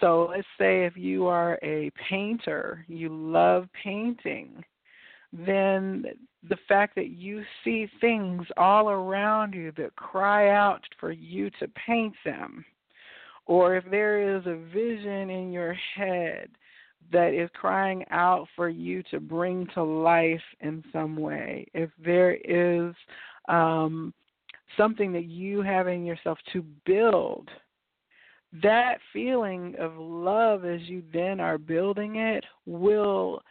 So 0.00 0.28
let's 0.30 0.46
say 0.58 0.84
if 0.86 0.96
you 0.96 1.26
are 1.26 1.58
a 1.62 1.90
painter, 2.08 2.84
you 2.88 3.08
love 3.10 3.68
painting, 3.82 4.64
then 5.34 6.04
the 6.48 6.58
fact 6.68 6.94
that 6.94 7.10
you 7.10 7.42
see 7.64 7.88
things 8.00 8.46
all 8.56 8.90
around 8.90 9.54
you 9.54 9.72
that 9.76 9.96
cry 9.96 10.50
out 10.50 10.82
for 11.00 11.10
you 11.10 11.50
to 11.58 11.68
paint 11.86 12.14
them, 12.24 12.64
or 13.46 13.76
if 13.76 13.84
there 13.90 14.36
is 14.36 14.46
a 14.46 14.56
vision 14.72 15.30
in 15.30 15.50
your 15.50 15.74
head 15.96 16.48
that 17.12 17.34
is 17.34 17.50
crying 17.54 18.04
out 18.10 18.46
for 18.54 18.68
you 18.68 19.02
to 19.10 19.20
bring 19.20 19.66
to 19.74 19.82
life 19.82 20.40
in 20.60 20.84
some 20.92 21.16
way, 21.16 21.66
if 21.74 21.90
there 22.02 22.34
is 22.34 22.94
um, 23.48 24.14
something 24.76 25.12
that 25.12 25.26
you 25.26 25.62
have 25.62 25.88
in 25.88 26.04
yourself 26.04 26.38
to 26.52 26.64
build, 26.86 27.48
that 28.62 28.98
feeling 29.12 29.74
of 29.80 29.96
love 29.98 30.64
as 30.64 30.80
you 30.82 31.02
then 31.12 31.40
are 31.40 31.58
building 31.58 32.16
it 32.16 32.44
will 32.66 33.42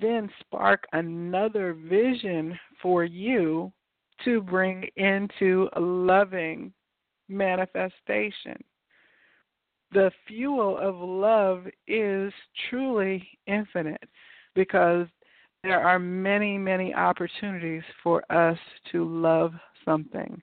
then 0.00 0.30
spark 0.40 0.84
another 0.92 1.74
vision 1.74 2.58
for 2.82 3.04
you 3.04 3.72
to 4.24 4.42
bring 4.42 4.86
into 4.96 5.68
a 5.74 5.80
loving 5.80 6.72
manifestation. 7.28 8.62
The 9.92 10.10
fuel 10.26 10.78
of 10.78 10.96
love 10.96 11.66
is 11.88 12.32
truly 12.68 13.26
infinite 13.46 14.08
because 14.54 15.06
there 15.62 15.80
are 15.80 15.98
many, 15.98 16.56
many 16.58 16.94
opportunities 16.94 17.82
for 18.02 18.22
us 18.32 18.58
to 18.92 19.04
love 19.04 19.52
something. 19.84 20.40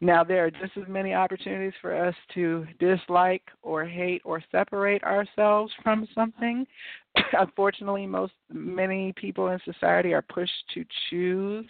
Now, 0.00 0.22
there 0.22 0.44
are 0.44 0.50
just 0.50 0.76
as 0.76 0.86
many 0.88 1.14
opportunities 1.14 1.72
for 1.80 1.94
us 1.94 2.14
to 2.34 2.66
dislike 2.78 3.42
or 3.62 3.84
hate 3.84 4.20
or 4.24 4.42
separate 4.52 5.02
ourselves 5.04 5.72
from 5.82 6.06
something. 6.14 6.66
Unfortunately, 7.32 8.06
most 8.06 8.34
many 8.52 9.14
people 9.14 9.48
in 9.48 9.58
society 9.64 10.12
are 10.12 10.22
pushed 10.22 10.52
to 10.74 10.84
choose 11.08 11.64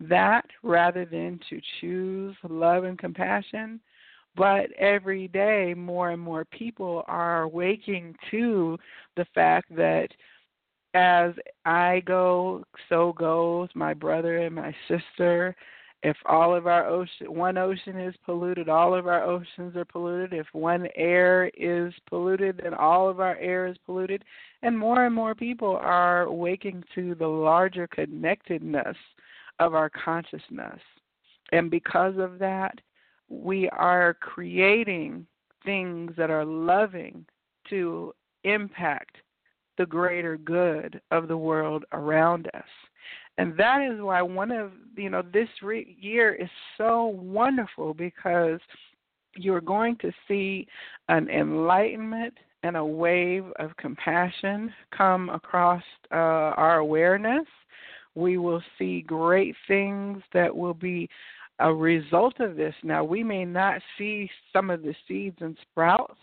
that 0.00 0.44
rather 0.62 1.04
than 1.04 1.38
to 1.50 1.60
choose 1.80 2.36
love 2.48 2.84
and 2.84 2.98
compassion. 2.98 3.80
But 4.36 4.72
every 4.72 5.28
day, 5.28 5.74
more 5.76 6.10
and 6.10 6.20
more 6.20 6.44
people 6.46 7.04
are 7.06 7.48
waking 7.48 8.16
to 8.30 8.76
the 9.16 9.26
fact 9.34 9.74
that 9.76 10.08
as 10.94 11.32
I 11.64 12.02
go, 12.06 12.64
so 12.88 13.12
goes 13.12 13.68
my 13.74 13.94
brother 13.94 14.38
and 14.38 14.54
my 14.54 14.74
sister. 14.88 15.54
If 16.04 16.16
all 16.26 16.54
of 16.54 16.68
our 16.68 16.86
ocean, 16.86 17.26
one 17.26 17.58
ocean 17.58 17.98
is 17.98 18.14
polluted, 18.24 18.68
all 18.68 18.94
of 18.94 19.08
our 19.08 19.24
oceans 19.24 19.74
are 19.74 19.84
polluted. 19.84 20.32
If 20.32 20.46
one 20.52 20.86
air 20.94 21.50
is 21.56 21.92
polluted, 22.08 22.60
then 22.62 22.72
all 22.72 23.08
of 23.08 23.18
our 23.18 23.36
air 23.36 23.66
is 23.66 23.76
polluted. 23.84 24.24
And 24.62 24.78
more 24.78 25.06
and 25.06 25.14
more 25.14 25.34
people 25.34 25.76
are 25.76 26.30
waking 26.30 26.84
to 26.94 27.16
the 27.16 27.26
larger 27.26 27.88
connectedness 27.88 28.96
of 29.58 29.74
our 29.74 29.90
consciousness. 29.90 30.78
And 31.50 31.68
because 31.68 32.16
of 32.18 32.38
that, 32.38 32.78
we 33.28 33.68
are 33.70 34.14
creating 34.14 35.26
things 35.64 36.12
that 36.16 36.30
are 36.30 36.44
loving 36.44 37.26
to 37.70 38.14
impact 38.44 39.16
the 39.78 39.86
greater 39.86 40.36
good 40.36 41.00
of 41.10 41.28
the 41.28 41.36
world 41.36 41.84
around 41.92 42.48
us. 42.54 42.62
And 43.38 43.56
that 43.56 43.80
is 43.82 44.00
why 44.00 44.20
one 44.20 44.50
of, 44.50 44.72
you 44.96 45.10
know, 45.10 45.22
this 45.22 45.48
re- 45.62 45.96
year 46.00 46.34
is 46.34 46.50
so 46.76 47.06
wonderful 47.06 47.94
because 47.94 48.58
you're 49.36 49.60
going 49.60 49.96
to 49.98 50.12
see 50.26 50.66
an 51.08 51.28
enlightenment 51.30 52.34
and 52.64 52.76
a 52.76 52.84
wave 52.84 53.44
of 53.60 53.76
compassion 53.76 54.74
come 54.90 55.30
across 55.30 55.82
uh, 56.10 56.16
our 56.16 56.78
awareness. 56.78 57.46
We 58.16 58.36
will 58.38 58.62
see 58.76 59.02
great 59.02 59.54
things 59.68 60.20
that 60.34 60.54
will 60.54 60.74
be 60.74 61.08
a 61.60 61.72
result 61.72 62.40
of 62.40 62.56
this. 62.56 62.74
Now, 62.82 63.04
we 63.04 63.22
may 63.22 63.44
not 63.44 63.80
see 63.96 64.28
some 64.52 64.70
of 64.70 64.82
the 64.82 64.94
seeds 65.06 65.36
and 65.40 65.56
sprouts. 65.70 66.18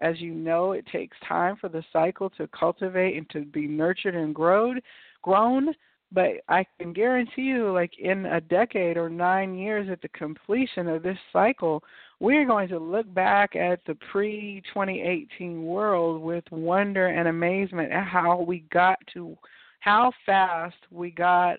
As 0.00 0.20
you 0.20 0.32
know, 0.32 0.72
it 0.72 0.86
takes 0.86 1.16
time 1.26 1.56
for 1.60 1.68
the 1.68 1.84
cycle 1.92 2.30
to 2.30 2.48
cultivate 2.48 3.16
and 3.16 3.28
to 3.30 3.44
be 3.44 3.66
nurtured 3.66 4.14
and 4.14 4.34
grown. 4.34 4.80
Grown, 5.22 5.74
but 6.12 6.30
I 6.48 6.66
can 6.78 6.92
guarantee 6.92 7.42
you, 7.42 7.72
like 7.72 7.92
in 7.98 8.26
a 8.26 8.40
decade 8.40 8.96
or 8.96 9.08
nine 9.08 9.54
years 9.54 9.88
at 9.90 10.02
the 10.02 10.08
completion 10.08 10.88
of 10.88 11.02
this 11.02 11.18
cycle, 11.32 11.82
we're 12.18 12.46
going 12.46 12.68
to 12.68 12.78
look 12.78 13.12
back 13.14 13.54
at 13.54 13.80
the 13.86 13.94
pre 14.10 14.62
2018 14.72 15.62
world 15.62 16.20
with 16.20 16.44
wonder 16.50 17.06
and 17.06 17.28
amazement 17.28 17.92
at 17.92 18.06
how 18.06 18.40
we 18.40 18.64
got 18.72 18.98
to, 19.14 19.36
how 19.78 20.12
fast 20.26 20.76
we 20.90 21.10
got 21.10 21.58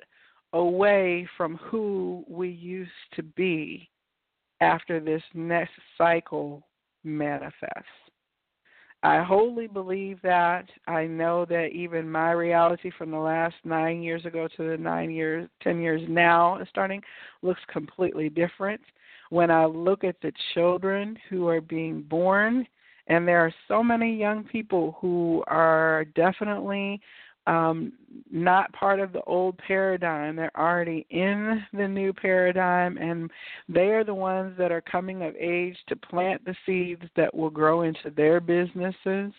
away 0.53 1.27
from 1.37 1.55
who 1.57 2.25
we 2.27 2.49
used 2.49 2.91
to 3.15 3.23
be 3.23 3.89
after 4.59 4.99
this 4.99 5.23
next 5.33 5.71
cycle 5.97 6.67
manifests. 7.03 8.10
I 9.03 9.23
wholly 9.23 9.67
believe 9.67 10.19
that. 10.21 10.69
I 10.87 11.05
know 11.05 11.45
that 11.45 11.69
even 11.73 12.09
my 12.09 12.31
reality 12.31 12.91
from 12.97 13.09
the 13.09 13.17
last 13.17 13.55
nine 13.63 14.03
years 14.03 14.25
ago 14.25 14.47
to 14.55 14.69
the 14.69 14.77
nine 14.77 15.09
years, 15.09 15.49
ten 15.61 15.81
years 15.81 16.01
now 16.07 16.59
is 16.59 16.67
starting 16.69 17.01
looks 17.41 17.61
completely 17.71 18.29
different. 18.29 18.81
When 19.29 19.49
I 19.49 19.65
look 19.65 20.03
at 20.03 20.21
the 20.21 20.31
children 20.53 21.17
who 21.29 21.47
are 21.47 21.61
being 21.61 22.03
born, 22.03 22.67
and 23.07 23.27
there 23.27 23.39
are 23.39 23.53
so 23.67 23.83
many 23.83 24.15
young 24.15 24.43
people 24.43 24.97
who 25.01 25.43
are 25.47 26.05
definitely 26.15 27.01
um, 27.51 27.91
not 28.31 28.71
part 28.71 29.01
of 29.01 29.11
the 29.11 29.21
old 29.23 29.57
paradigm. 29.57 30.37
They're 30.37 30.57
already 30.57 31.05
in 31.09 31.61
the 31.73 31.87
new 31.87 32.13
paradigm, 32.13 32.97
and 32.97 33.29
they 33.67 33.89
are 33.89 34.05
the 34.05 34.13
ones 34.13 34.55
that 34.57 34.71
are 34.71 34.81
coming 34.81 35.23
of 35.23 35.35
age 35.35 35.75
to 35.89 35.97
plant 35.97 36.45
the 36.45 36.55
seeds 36.65 37.03
that 37.17 37.33
will 37.35 37.49
grow 37.49 37.81
into 37.81 38.09
their 38.15 38.39
businesses, 38.39 39.33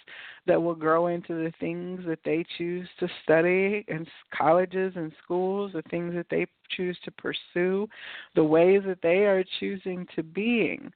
that 0.47 0.61
will 0.61 0.75
grow 0.75 1.07
into 1.07 1.33
the 1.33 1.53
things 1.59 2.03
that 2.07 2.19
they 2.23 2.45
choose 2.59 2.87
to 3.01 3.09
study 3.25 3.83
in 3.89 4.07
colleges 4.37 4.93
and 4.95 5.13
schools, 5.25 5.73
the 5.73 5.83
things 5.91 6.15
that 6.15 6.27
they 6.31 6.47
choose 6.77 6.99
to 7.05 7.11
pursue, 7.13 7.89
the 8.35 8.45
ways 8.45 8.83
that 8.87 9.01
they 9.03 9.25
are 9.25 9.45
choosing 9.59 10.07
to 10.15 10.23
being. 10.23 10.93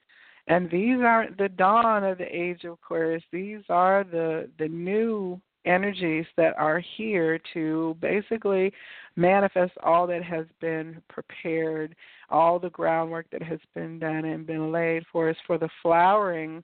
And 0.49 0.71
these 0.71 0.99
aren't 1.01 1.39
the 1.39 1.49
dawn 1.49 2.05
of 2.05 2.19
the 2.19 2.25
age 2.25 2.65
of 2.65 2.75
Aquarius. 2.75 3.25
These 3.33 3.63
are 3.69 4.05
the 4.05 4.49
the 4.59 4.69
new 4.69 5.41
energies 5.67 6.25
that 6.37 6.57
are 6.57 6.81
here 6.97 7.39
to 7.53 7.97
basically 8.01 8.73
manifest 9.17 9.73
all 9.83 10.07
that 10.07 10.23
has 10.23 10.47
been 10.61 11.03
prepared, 11.09 11.95
all 12.31 12.59
the 12.59 12.71
groundwork 12.71 13.27
that 13.31 13.43
has 13.43 13.61
been 13.75 13.99
done 13.99 14.25
and 14.25 14.47
been 14.47 14.73
laid 14.73 15.05
for 15.13 15.29
us 15.29 15.37
for 15.47 15.59
the 15.59 15.69
flowering 15.83 16.63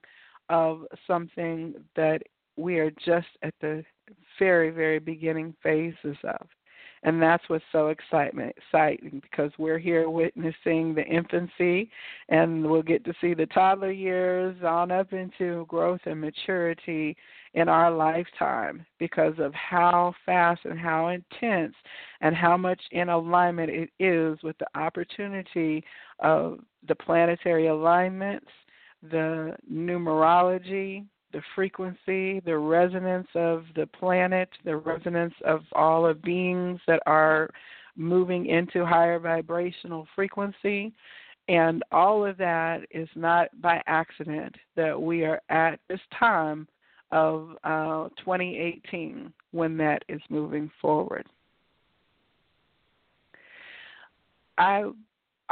of 0.49 0.85
something 1.07 1.73
that 1.95 2.21
we 2.55 2.79
are 2.79 2.91
just 3.05 3.27
at 3.41 3.53
the 3.61 3.83
very, 4.39 4.69
very 4.69 4.99
beginning 4.99 5.55
phases 5.63 6.17
of. 6.23 6.47
And 7.03 7.21
that's 7.21 7.43
what's 7.47 7.65
so 7.71 7.89
exciting 7.89 8.53
because 9.21 9.51
we're 9.57 9.77
here 9.77 10.09
witnessing 10.09 10.95
the 10.95 11.03
infancy, 11.03 11.89
and 12.29 12.65
we'll 12.65 12.81
get 12.81 13.03
to 13.05 13.13
see 13.19 13.33
the 13.33 13.45
toddler 13.47 13.91
years 13.91 14.55
on 14.65 14.89
up 14.89 15.11
into 15.11 15.65
growth 15.67 15.99
and 16.05 16.21
maturity 16.21 17.17
in 17.55 17.67
our 17.67 17.91
lifetime 17.91 18.85
because 18.99 19.33
of 19.37 19.53
how 19.53 20.13
fast 20.25 20.61
and 20.63 20.79
how 20.79 21.09
intense 21.09 21.75
and 22.21 22.35
how 22.35 22.55
much 22.55 22.81
in 22.91 23.09
alignment 23.09 23.69
it 23.69 23.89
is 23.99 24.41
with 24.41 24.57
the 24.59 24.79
opportunity 24.79 25.83
of 26.19 26.59
the 26.87 26.95
planetary 26.95 27.67
alignments, 27.67 28.47
the 29.11 29.55
numerology, 29.71 31.05
the 31.33 31.41
frequency, 31.55 32.39
the 32.41 32.57
resonance 32.57 33.27
of 33.35 33.65
the 33.75 33.87
planet, 33.87 34.49
the 34.63 34.77
resonance 34.77 35.33
of 35.45 35.61
all 35.73 36.05
of 36.05 36.21
beings 36.21 36.79
that 36.87 37.01
are 37.05 37.49
moving 37.95 38.45
into 38.45 38.85
higher 38.85 39.19
vibrational 39.19 40.07
frequency. 40.15 40.93
And 41.49 41.83
all 41.91 42.25
of 42.25 42.37
that 42.37 42.85
is 42.91 43.09
not 43.15 43.49
by 43.61 43.81
accident 43.85 44.55
that 44.77 44.99
we 44.99 45.25
are 45.25 45.41
at 45.49 45.79
this 45.89 45.99
time 46.17 46.67
of 47.11 47.49
uh, 47.63 48.09
2018 48.19 49.33
when 49.51 49.77
that 49.77 50.03
is 50.07 50.21
moving 50.29 50.71
forward. 50.81 51.25
I 54.57 54.85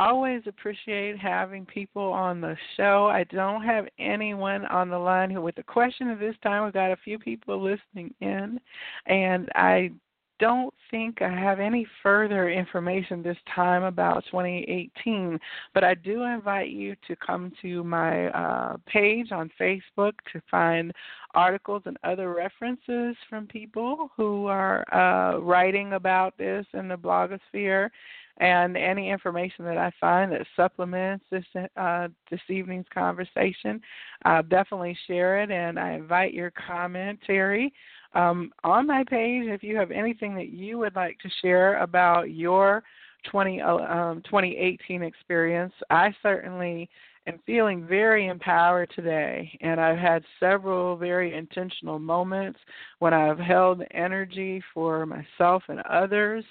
always 0.02 0.42
appreciate 0.48 1.18
having 1.18 1.66
people 1.66 2.12
on 2.12 2.42
the 2.42 2.58
show. 2.76 3.08
I 3.08 3.24
don't 3.26 3.64
have 3.64 3.86
anyone 4.00 4.66
on 4.66 4.90
the 4.90 4.98
line 4.98 5.30
who, 5.30 5.42
with 5.42 5.58
a 5.60 5.64
question 5.64 6.10
at 6.10 6.20
this 6.20 6.36
time, 6.44 6.64
we've 6.64 6.74
got 6.74 6.92
a 6.92 6.98
few 6.98 7.20
people 7.20 7.62
listening 7.62 8.14
in, 8.20 8.60
and 9.06 9.50
I 9.54 9.92
don't 10.40 10.74
think 10.90 11.22
I 11.22 11.30
have 11.30 11.60
any 11.60 11.86
further 12.02 12.50
information 12.50 13.22
this 13.22 13.38
time 13.54 13.84
about 13.84 14.26
2018, 14.32 15.40
but 15.74 15.84
I 15.84 15.94
do 15.94 16.24
invite 16.24 16.72
you 16.72 16.96
to 17.08 17.16
come 17.16 17.52
to 17.62 17.84
my 17.84 18.30
uh, 18.30 18.78
page 18.88 19.32
on 19.32 19.52
Facebook 19.62 20.14
to 20.34 20.42
find 20.50 20.92
articles 21.36 21.84
and 21.86 21.96
other 22.04 22.34
references 22.34 23.16
from 23.30 23.46
people 23.46 24.10
who 24.18 24.48
are 24.48 24.84
uh, 24.92 25.38
writing 25.38 25.94
about 25.94 26.36
this 26.40 26.66
in 26.74 26.88
the 26.88 26.98
blogosphere 26.98 27.90
and 28.38 28.78
any 28.78 29.10
information 29.10 29.66
that 29.66 29.78
I 29.78 29.92
find 30.00 30.32
that 30.32 30.46
supplements 30.56 31.26
this 31.30 31.46
uh, 31.76 32.08
this 32.30 32.42
evening's 32.50 32.88
conversation, 32.94 33.82
I'll 34.26 34.44
definitely 34.44 34.98
share 35.08 35.42
it. 35.42 35.52
And 35.52 35.80
I 35.80 35.94
invite 35.94 36.34
your 36.34 36.52
commentary 36.52 37.74
um, 38.14 38.52
on 38.64 38.88
my 38.88 39.04
page 39.04 39.48
if 39.48 39.64
you 39.64 39.78
have 39.78 39.92
anything 39.92 40.36
that 40.36 40.50
you 40.50 40.78
would 40.78 40.96
like 40.96 41.18
to 41.20 41.30
share 41.42 41.78
about 41.82 42.32
your 42.32 42.84
20, 43.30 43.62
uh, 43.62 43.76
um, 43.76 44.22
2018 44.24 45.04
experience. 45.04 45.74
I 45.90 46.14
certainly 46.24 46.90
am 47.28 47.40
feeling 47.46 47.86
very 47.86 48.28
empowered 48.28 48.92
today, 48.96 49.58
and 49.62 49.80
I've 49.80 49.98
had 49.98 50.24
several 50.40 50.96
very 50.96 51.36
intentional 51.36 52.00
moments 52.00 52.60
when 53.00 53.14
I've 53.14 53.40
held 53.40 53.84
energy 53.92 54.64
for 54.74 55.06
myself 55.06 55.64
and 55.68 55.82
others 55.82 56.44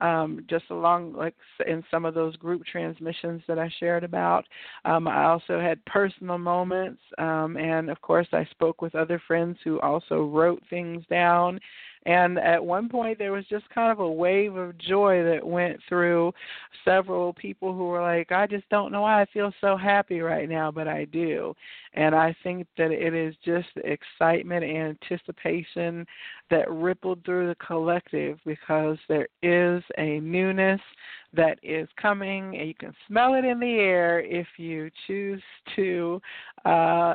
um, 0.00 0.44
just 0.48 0.64
along 0.70 1.14
like 1.14 1.34
in 1.66 1.84
some 1.90 2.04
of 2.04 2.14
those 2.14 2.36
group 2.36 2.64
transmissions 2.64 3.42
that 3.46 3.58
I 3.58 3.70
shared 3.78 4.04
about. 4.04 4.44
Um, 4.84 5.06
I 5.08 5.24
also 5.24 5.60
had 5.60 5.84
personal 5.84 6.38
moments, 6.38 7.00
um, 7.18 7.56
and 7.56 7.90
of 7.90 8.00
course, 8.00 8.28
I 8.32 8.44
spoke 8.50 8.82
with 8.82 8.94
other 8.94 9.20
friends 9.26 9.58
who 9.64 9.80
also 9.80 10.24
wrote 10.24 10.62
things 10.68 11.04
down. 11.08 11.60
And 12.06 12.38
at 12.38 12.62
one 12.62 12.88
point, 12.88 13.18
there 13.18 13.32
was 13.32 13.46
just 13.46 13.68
kind 13.70 13.90
of 13.90 13.98
a 13.98 14.10
wave 14.10 14.56
of 14.56 14.76
joy 14.76 15.24
that 15.24 15.46
went 15.46 15.80
through 15.88 16.32
several 16.84 17.32
people 17.32 17.72
who 17.72 17.88
were 17.88 18.02
like, 18.02 18.30
I 18.30 18.46
just 18.46 18.68
don't 18.68 18.92
know 18.92 19.02
why 19.02 19.22
I 19.22 19.26
feel 19.32 19.52
so 19.60 19.76
happy 19.76 20.20
right 20.20 20.48
now, 20.48 20.70
but 20.70 20.86
I 20.86 21.06
do. 21.06 21.54
And 21.94 22.14
I 22.14 22.36
think 22.42 22.66
that 22.76 22.90
it 22.90 23.14
is 23.14 23.34
just 23.44 23.68
excitement 23.76 24.64
and 24.64 24.98
anticipation 25.02 26.06
that 26.50 26.70
rippled 26.70 27.24
through 27.24 27.48
the 27.48 27.54
collective 27.54 28.38
because 28.44 28.98
there 29.08 29.28
is 29.42 29.82
a 29.96 30.20
newness 30.20 30.80
that 31.32 31.58
is 31.62 31.88
coming 32.00 32.56
and 32.56 32.68
you 32.68 32.74
can 32.74 32.94
smell 33.08 33.34
it 33.34 33.44
in 33.44 33.58
the 33.58 33.74
air 33.74 34.20
if 34.20 34.46
you 34.58 34.90
choose 35.06 35.42
to 35.74 36.20
uh, 36.64 37.14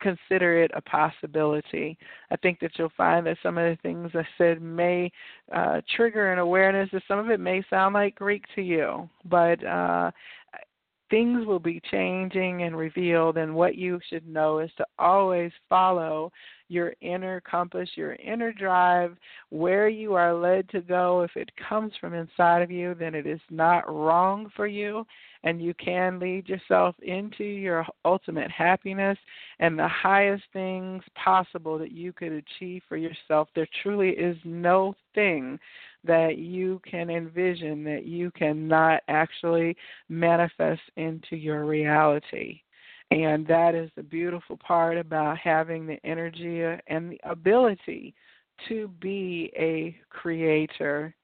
consider 0.00 0.62
it 0.62 0.70
a 0.74 0.80
possibility. 0.80 1.96
I 2.30 2.36
think 2.36 2.60
that 2.60 2.72
you'll 2.76 2.92
find 2.96 3.26
that 3.26 3.38
some 3.42 3.58
of 3.58 3.64
the 3.64 3.80
things 3.82 4.10
I 4.14 4.26
said 4.38 4.60
may 4.62 5.10
uh, 5.54 5.80
trigger 5.96 6.32
an 6.32 6.38
awareness 6.38 6.88
that 6.92 7.02
some 7.08 7.18
of 7.18 7.30
it 7.30 7.40
may 7.40 7.62
sound 7.68 7.94
like 7.94 8.14
Greek 8.16 8.44
to 8.54 8.62
you, 8.62 9.08
but 9.24 9.64
uh, 9.64 10.10
things 11.10 11.46
will 11.46 11.58
be 11.58 11.80
changing 11.90 12.62
and 12.62 12.76
revealed. 12.76 13.36
And 13.36 13.54
what 13.54 13.76
you 13.76 14.00
should 14.08 14.26
know 14.26 14.58
is 14.58 14.70
to 14.76 14.86
always 14.98 15.52
follow 15.68 16.32
your 16.68 16.94
inner 17.00 17.40
compass, 17.42 17.88
your 17.94 18.14
inner 18.14 18.52
drive, 18.52 19.16
where 19.50 19.88
you 19.88 20.14
are 20.14 20.34
led 20.34 20.68
to 20.70 20.80
go. 20.80 21.22
If 21.22 21.36
it 21.36 21.50
comes 21.68 21.92
from 22.00 22.14
inside 22.14 22.62
of 22.62 22.70
you, 22.70 22.94
then 22.94 23.14
it 23.14 23.26
is 23.26 23.40
not 23.50 23.88
wrong 23.88 24.50
for 24.56 24.66
you, 24.66 25.06
and 25.44 25.62
you 25.62 25.74
can 25.74 26.18
lead 26.18 26.48
yourself 26.48 26.96
into 27.02 27.44
your 27.44 27.86
ultimate 28.04 28.50
happiness 28.50 29.16
and 29.60 29.78
the 29.78 29.88
highest 29.88 30.42
things 30.52 31.04
possible 31.14 31.78
that 31.78 31.92
you 31.92 32.12
could 32.12 32.32
achieve 32.32 32.82
for 32.88 32.96
yourself. 32.96 33.48
There 33.54 33.68
truly 33.82 34.10
is 34.10 34.36
no 34.44 34.94
thing 35.14 35.60
that 36.06 36.38
you 36.38 36.80
can 36.88 37.10
envision 37.10 37.84
that 37.84 38.04
you 38.04 38.30
cannot 38.32 39.02
actually 39.08 39.76
manifest 40.08 40.82
into 40.96 41.36
your 41.36 41.64
reality. 41.64 42.60
And 43.10 43.46
that 43.46 43.74
is 43.74 43.90
the 43.96 44.02
beautiful 44.02 44.56
part 44.56 44.98
about 44.98 45.38
having 45.38 45.86
the 45.86 45.98
energy 46.04 46.64
uh, 46.64 46.78
and 46.88 47.12
the 47.12 47.20
ability 47.24 48.14
to 48.68 48.88
be 49.00 49.52
a 49.56 49.96
creator, 50.10 51.14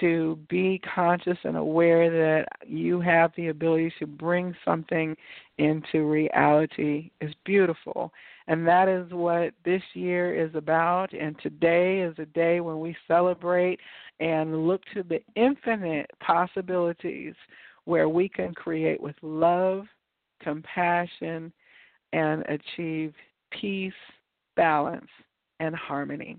to 0.00 0.38
be 0.48 0.80
conscious 0.94 1.38
and 1.44 1.56
aware 1.56 2.10
that 2.10 2.48
you 2.66 3.00
have 3.00 3.32
the 3.36 3.48
ability 3.48 3.92
to 3.98 4.06
bring 4.06 4.54
something 4.64 5.16
into 5.58 6.04
reality 6.04 7.10
is 7.20 7.32
beautiful. 7.44 8.12
And 8.48 8.66
that 8.66 8.88
is 8.88 9.10
what 9.12 9.52
this 9.64 9.82
year 9.94 10.34
is 10.34 10.54
about. 10.54 11.12
And 11.12 11.38
today 11.40 12.00
is 12.00 12.14
a 12.18 12.26
day 12.26 12.60
when 12.60 12.80
we 12.80 12.96
celebrate 13.06 13.78
and 14.20 14.66
look 14.66 14.82
to 14.94 15.02
the 15.02 15.20
infinite 15.36 16.10
possibilities 16.20 17.34
where 17.84 18.08
we 18.08 18.28
can 18.28 18.54
create 18.54 19.00
with 19.00 19.16
love 19.22 19.86
compassion, 20.42 21.52
and 22.12 22.44
achieve 22.48 23.14
peace, 23.50 23.92
balance, 24.56 25.08
and 25.60 25.74
harmony. 25.74 26.38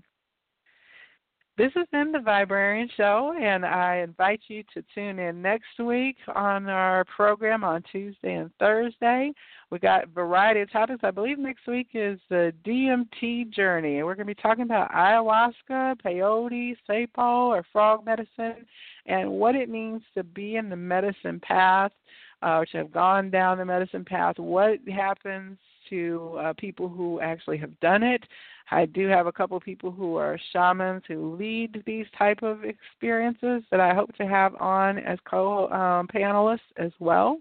This 1.56 1.70
has 1.76 1.86
been 1.92 2.10
the 2.10 2.18
Viberarian 2.18 2.90
Show, 2.96 3.32
and 3.40 3.64
I 3.64 3.98
invite 3.98 4.40
you 4.48 4.64
to 4.74 4.82
tune 4.92 5.20
in 5.20 5.40
next 5.40 5.78
week 5.78 6.16
on 6.34 6.68
our 6.68 7.04
program 7.04 7.62
on 7.62 7.84
Tuesday 7.92 8.34
and 8.34 8.50
Thursday. 8.58 9.30
We 9.70 9.78
got 9.78 10.02
a 10.02 10.06
variety 10.08 10.62
of 10.62 10.72
topics. 10.72 11.04
I 11.04 11.12
believe 11.12 11.38
next 11.38 11.68
week 11.68 11.90
is 11.94 12.18
the 12.28 12.52
DMT 12.66 13.52
journey, 13.52 13.98
and 13.98 14.04
we're 14.04 14.16
going 14.16 14.26
to 14.26 14.34
be 14.34 14.42
talking 14.42 14.64
about 14.64 14.90
ayahuasca, 14.90 16.00
peyote, 16.04 16.76
sapo, 16.90 17.46
or 17.46 17.64
frog 17.72 18.04
medicine, 18.04 18.66
and 19.06 19.30
what 19.30 19.54
it 19.54 19.68
means 19.68 20.02
to 20.16 20.24
be 20.24 20.56
in 20.56 20.68
the 20.68 20.74
medicine 20.74 21.38
path 21.38 21.92
uh, 22.42 22.64
to 22.72 22.78
have 22.78 22.90
gone 22.90 23.30
down 23.30 23.58
the 23.58 23.64
medicine 23.64 24.04
path, 24.04 24.40
what 24.40 24.80
happens 24.92 25.56
to 25.90 26.38
uh, 26.40 26.52
people 26.56 26.88
who 26.88 27.20
actually 27.20 27.58
have 27.58 27.78
done 27.80 28.02
it. 28.02 28.22
I 28.70 28.86
do 28.86 29.08
have 29.08 29.26
a 29.26 29.32
couple 29.32 29.58
people 29.60 29.90
who 29.90 30.16
are 30.16 30.38
shamans 30.52 31.02
who 31.06 31.36
lead 31.36 31.82
these 31.86 32.06
type 32.16 32.42
of 32.42 32.64
experiences 32.64 33.62
that 33.70 33.80
I 33.80 33.94
hope 33.94 34.14
to 34.16 34.26
have 34.26 34.54
on 34.56 34.98
as 34.98 35.18
co-panelists 35.28 36.54
um, 36.54 36.84
as 36.84 36.92
well. 36.98 37.38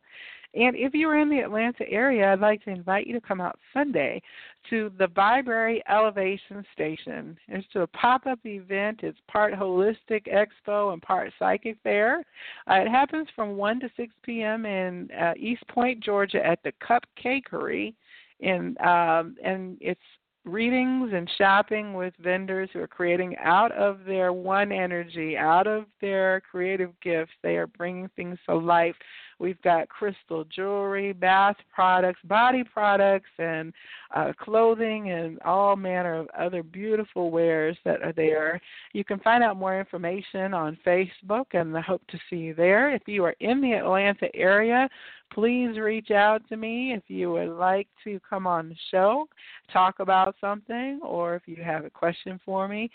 And 0.55 0.75
if 0.75 0.93
you're 0.93 1.17
in 1.17 1.29
the 1.29 1.39
Atlanta 1.39 1.89
area, 1.89 2.31
I'd 2.31 2.39
like 2.39 2.63
to 2.65 2.69
invite 2.69 3.07
you 3.07 3.13
to 3.13 3.21
come 3.21 3.41
out 3.41 3.57
Sunday 3.73 4.21
to 4.69 4.91
the 4.99 5.07
Vibrary 5.07 5.81
Elevation 5.89 6.63
Station. 6.73 7.37
It's 7.47 7.65
a 7.73 7.87
pop 7.87 8.27
up 8.27 8.39
event. 8.45 8.99
It's 9.01 9.17
part 9.27 9.53
holistic 9.53 10.27
expo 10.31 10.93
and 10.93 11.01
part 11.01 11.33
psychic 11.39 11.77
fair. 11.83 12.23
Uh, 12.69 12.75
it 12.75 12.87
happens 12.87 13.27
from 13.35 13.57
1 13.57 13.79
to 13.79 13.89
6 13.97 14.13
p.m. 14.21 14.67
in 14.67 15.09
uh, 15.19 15.33
East 15.37 15.67
Point, 15.69 16.03
Georgia 16.03 16.45
at 16.45 16.59
the 16.63 16.71
Cupcakery. 16.87 17.95
In, 18.43 18.75
um, 18.85 19.35
and 19.43 19.77
it's 19.79 20.01
readings 20.45 21.11
and 21.13 21.29
shopping 21.37 21.93
with 21.93 22.13
vendors 22.19 22.69
who 22.73 22.81
are 22.81 22.87
creating 22.87 23.37
out 23.37 23.71
of 23.71 24.03
their 24.05 24.33
one 24.33 24.71
energy, 24.71 25.37
out 25.37 25.67
of 25.67 25.85
their 26.01 26.41
creative 26.41 26.91
gifts. 27.01 27.31
They 27.41 27.55
are 27.55 27.67
bringing 27.67 28.09
things 28.15 28.37
to 28.49 28.55
life 28.55 28.95
We've 29.39 29.61
got 29.61 29.89
crystal 29.89 30.45
jewelry, 30.45 31.13
bath 31.13 31.55
products, 31.73 32.19
body 32.25 32.63
products, 32.63 33.29
and 33.38 33.73
uh, 34.15 34.34
clothing, 34.39 35.11
and 35.11 35.39
all 35.41 35.75
manner 35.75 36.15
of 36.15 36.27
other 36.38 36.63
beautiful 36.63 37.31
wares 37.31 37.77
that 37.86 38.01
are 38.03 38.13
there. 38.13 38.59
You 38.93 39.03
can 39.03 39.19
find 39.19 39.43
out 39.43 39.57
more 39.57 39.79
information 39.79 40.53
on 40.53 40.77
Facebook, 40.86 41.45
and 41.53 41.77
I 41.77 41.81
hope 41.81 42.05
to 42.07 42.19
see 42.29 42.38
you 42.38 42.53
there. 42.53 42.93
If 42.93 43.03
you 43.07 43.23
are 43.25 43.36
in 43.39 43.61
the 43.61 43.73
Atlanta 43.73 44.34
area, 44.36 44.89
please 45.34 45.77
reach 45.79 46.11
out 46.11 46.47
to 46.49 46.57
me 46.57 46.93
if 46.93 47.03
you 47.07 47.31
would 47.31 47.57
like 47.57 47.88
to 48.03 48.19
come 48.27 48.45
on 48.45 48.69
the 48.69 48.75
show, 48.91 49.27
talk 49.71 49.99
about 49.99 50.36
something, 50.39 50.99
or 51.03 51.36
if 51.36 51.43
you 51.47 51.63
have 51.63 51.86
a 51.86 51.89
question 51.89 52.39
for 52.45 52.67
me 52.67 52.91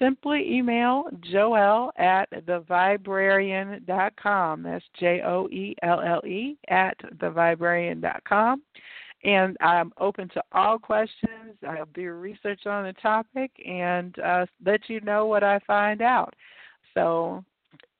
simply 0.00 0.50
email 0.50 1.04
Joelle 1.32 1.90
at 1.96 2.28
theviberarian.com. 2.30 4.62
That's 4.62 4.84
J 4.98 5.22
O 5.24 5.46
E 5.48 5.76
L 5.82 6.00
L 6.00 6.26
E 6.26 6.56
at 6.68 6.96
theviberarian.com. 7.18 8.62
And 9.22 9.54
I'm 9.60 9.92
open 9.98 10.30
to 10.30 10.42
all 10.52 10.78
questions. 10.78 11.54
I'll 11.68 11.84
do 11.94 12.12
research 12.12 12.64
on 12.66 12.84
the 12.84 12.94
topic 12.94 13.50
and 13.66 14.18
uh, 14.18 14.46
let 14.64 14.88
you 14.88 15.02
know 15.02 15.26
what 15.26 15.44
I 15.44 15.58
find 15.66 16.00
out. 16.00 16.32
So, 16.94 17.44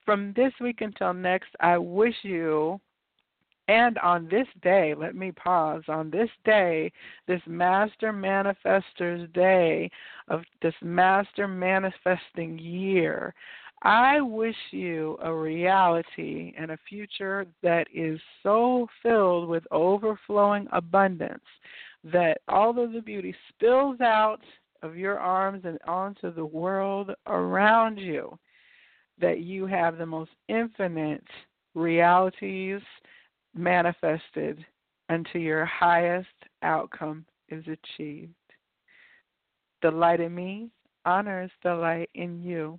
from 0.06 0.32
this 0.34 0.54
week 0.60 0.80
until 0.80 1.12
next, 1.12 1.50
I 1.60 1.76
wish 1.76 2.14
you 2.22 2.80
and 3.70 3.98
on 3.98 4.26
this 4.28 4.48
day, 4.62 4.94
let 4.98 5.14
me 5.14 5.30
pause, 5.30 5.84
on 5.86 6.10
this 6.10 6.28
day, 6.44 6.90
this 7.28 7.40
Master 7.46 8.12
Manifestor's 8.12 9.30
Day 9.32 9.88
of 10.26 10.42
this 10.60 10.74
Master 10.82 11.46
Manifesting 11.46 12.58
Year, 12.58 13.32
I 13.82 14.20
wish 14.22 14.56
you 14.72 15.16
a 15.22 15.32
reality 15.32 16.52
and 16.58 16.72
a 16.72 16.78
future 16.88 17.46
that 17.62 17.86
is 17.94 18.18
so 18.42 18.88
filled 19.04 19.48
with 19.48 19.62
overflowing 19.70 20.66
abundance 20.72 21.44
that 22.02 22.38
all 22.48 22.76
of 22.76 22.92
the 22.92 23.00
beauty 23.00 23.32
spills 23.50 24.00
out 24.00 24.40
of 24.82 24.96
your 24.96 25.20
arms 25.20 25.62
and 25.64 25.78
onto 25.86 26.34
the 26.34 26.44
world 26.44 27.12
around 27.28 27.98
you, 27.98 28.36
that 29.20 29.42
you 29.42 29.64
have 29.66 29.96
the 29.96 30.06
most 30.06 30.32
infinite 30.48 31.22
realities 31.76 32.80
manifested 33.54 34.64
until 35.08 35.40
your 35.40 35.64
highest 35.64 36.28
outcome 36.62 37.24
is 37.48 37.64
achieved. 37.66 38.32
The 39.82 39.90
light 39.90 40.20
in 40.20 40.34
me 40.34 40.70
honors 41.04 41.50
the 41.62 41.74
light 41.74 42.10
in 42.14 42.42
you. 42.42 42.78